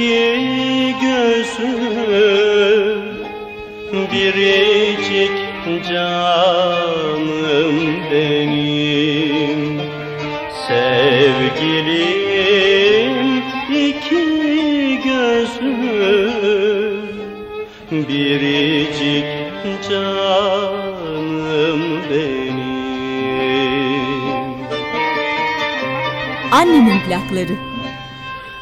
[0.00, 1.80] iki gözüm
[4.12, 5.36] biricik
[5.88, 7.76] canım
[8.10, 9.80] benim
[10.68, 11.96] Sevgilim
[13.70, 14.26] iki
[15.04, 15.82] gözüm
[17.90, 19.26] biricik
[19.90, 22.60] canım benim
[26.52, 27.69] Annemin plakları.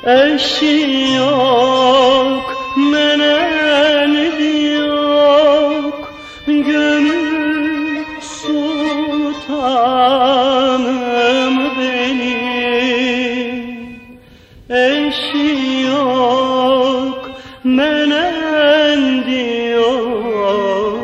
[0.05, 6.12] Eşi yok, meneni yok,
[6.47, 9.59] gönül sultanım
[11.79, 12.79] benim.
[14.70, 17.31] Eşi yok,
[17.65, 20.99] menendi yok,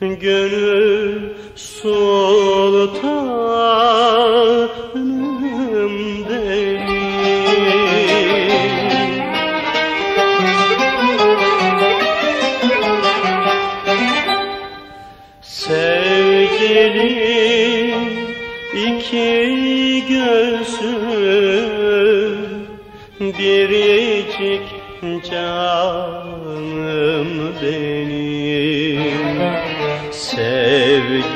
[0.00, 1.20] gönül
[1.56, 3.28] sultanım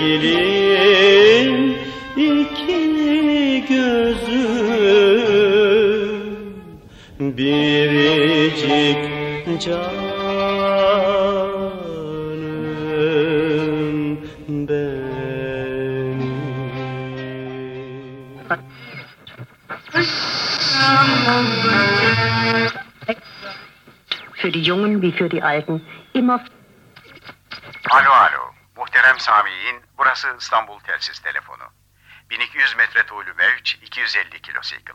[0.03, 1.57] Sevgilim
[2.17, 4.57] iki gözüm
[7.21, 8.99] biricik
[9.61, 10.03] canım
[14.49, 15.03] benim.
[24.35, 25.81] Für die Jungen wie für die Alten.
[26.15, 26.41] İmmer
[27.91, 28.53] Alo alo.
[28.77, 29.62] Muhterem Sami'in
[30.13, 31.65] burası İstanbul Telsiz Telefonu.
[32.31, 34.93] 1200 metre tuğlu mevç 250 kilosikl.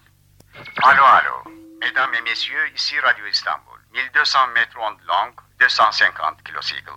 [0.84, 1.44] Alo alo.
[1.82, 3.78] Mesdames et messieurs, ici Radio İstanbul.
[3.94, 6.92] 1200 metre onde long, 250 kilosikl.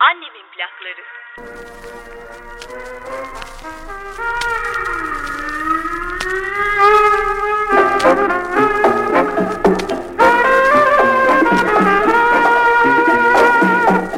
[0.00, 1.04] Annemin plakları.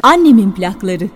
[0.03, 1.09] Annemin plakları.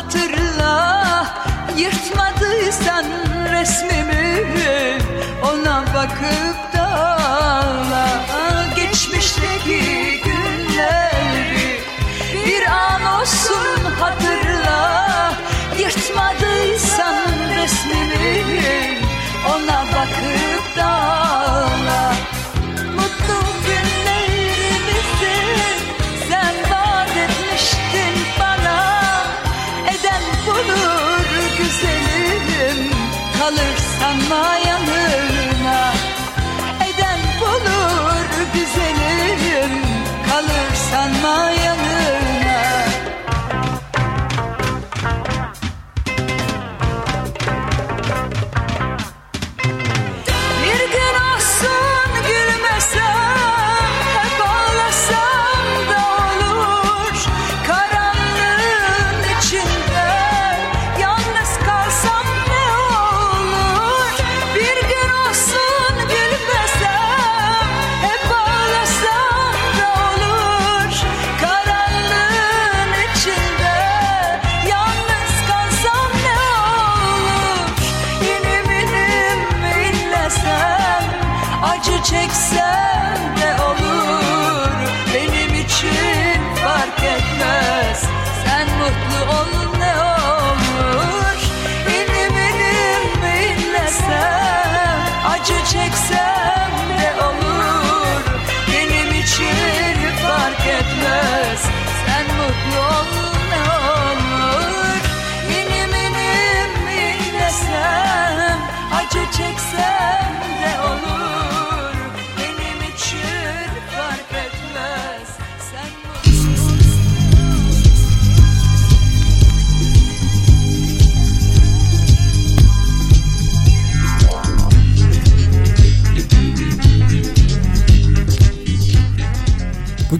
[0.00, 1.26] hatırla.
[1.76, 3.04] Yırtmadıysan
[3.52, 4.98] resmimi
[5.42, 6.88] Ona bakıp da
[8.76, 11.80] Geçmişteki günleri
[12.46, 15.32] Bir an olsun hatırla.
[15.78, 17.16] Yırtmadıysan
[17.56, 18.98] resmimi
[19.48, 21.29] Ona bakıp da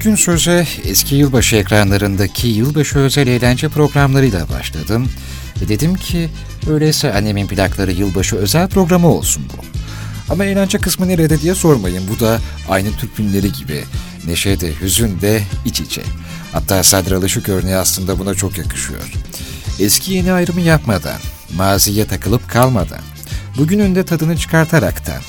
[0.00, 5.08] Bugün söze eski yılbaşı ekranlarındaki yılbaşı özel eğlence programlarıyla başladım.
[5.68, 6.28] Dedim ki
[6.68, 9.64] öyleyse annemin plakları yılbaşı özel programı olsun bu.
[10.32, 12.04] Ama eğlence kısmı nerede diye sormayın.
[12.08, 13.84] Bu da aynı Türk filmleri gibi.
[14.26, 16.02] Neşe de hüzün de iç içe.
[16.52, 19.12] Hatta Sadri Alışık örneği aslında buna çok yakışıyor.
[19.80, 21.20] Eski yeni ayrımı yapmadan,
[21.56, 23.02] maziye takılıp kalmadan,
[23.58, 25.22] bugünün de tadını çıkartaraktan,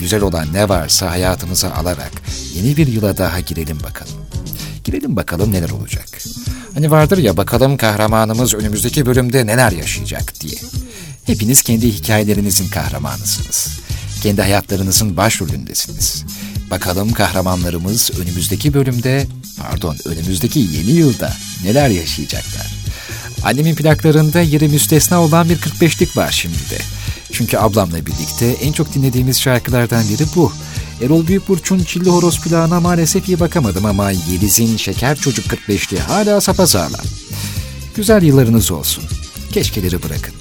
[0.00, 2.12] güzel olan ne varsa hayatımıza alarak
[2.54, 4.17] yeni bir yıla daha girelim bakalım.
[4.88, 6.18] Girelim bakalım neler olacak.
[6.74, 10.58] Hani vardır ya bakalım kahramanımız önümüzdeki bölümde neler yaşayacak diye.
[11.24, 13.68] Hepiniz kendi hikayelerinizin kahramanısınız.
[14.22, 16.24] Kendi hayatlarınızın başrolündesiniz.
[16.70, 19.26] Bakalım kahramanlarımız önümüzdeki bölümde,
[19.58, 21.32] pardon önümüzdeki yeni yılda
[21.64, 22.66] neler yaşayacaklar.
[23.42, 26.78] Annemin plaklarında yeri müstesna olan bir 45'lik var şimdi de.
[27.32, 30.52] Çünkü ablamla birlikte en çok dinlediğimiz şarkılardan biri bu.
[31.02, 37.00] Erol Büyükburç'un Çilli Horoz plağına maalesef iyi bakamadım ama Yeliz'in Şeker Çocuk 45'li hala sapasağlam.
[37.96, 39.04] Güzel yıllarınız olsun.
[39.52, 40.34] Keşkeleri bırakın.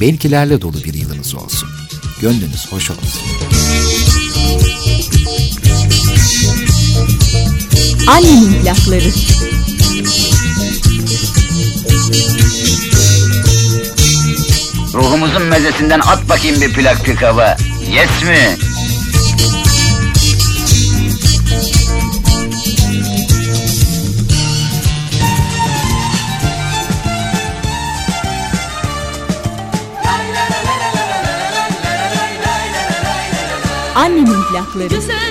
[0.00, 1.68] Belkilerle dolu bir yılınız olsun.
[2.20, 3.20] Gönlünüz hoş olsun.
[8.08, 9.10] Annemin plakları.
[14.94, 17.56] Ruhumuzun mezesinden at bakayım bir plak pikava.
[17.92, 18.69] Yes mi?
[34.00, 34.88] Annemin plakları.
[34.88, 35.29] Güzelsin,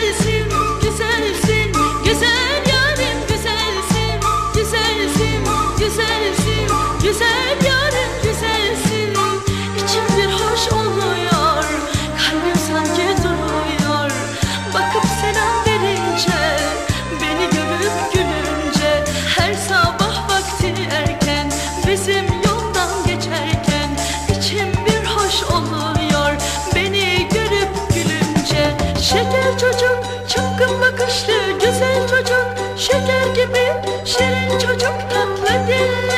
[35.50, 36.09] tatlı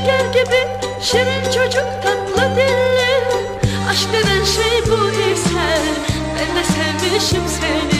[0.00, 0.68] şeker gibi,
[1.02, 3.24] şirin çocuk, tatlı dilli.
[3.90, 5.82] Aşk denen şey bu ise,
[6.36, 7.99] ben de sevmişim seni.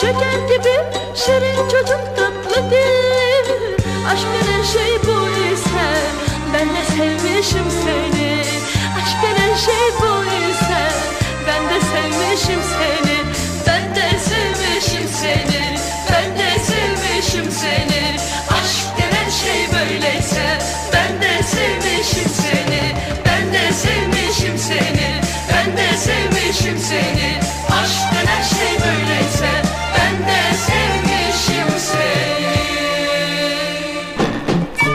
[0.00, 0.74] Şeker gibi,
[1.14, 2.09] şirin çocuk,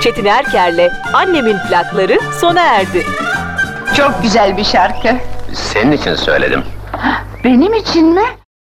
[0.05, 3.05] Çetin Erker'le Annemin plakları sona erdi.
[3.97, 5.15] Çok güzel bir şarkı.
[5.53, 6.63] Senin için söyledim.
[7.43, 8.23] Benim için mi?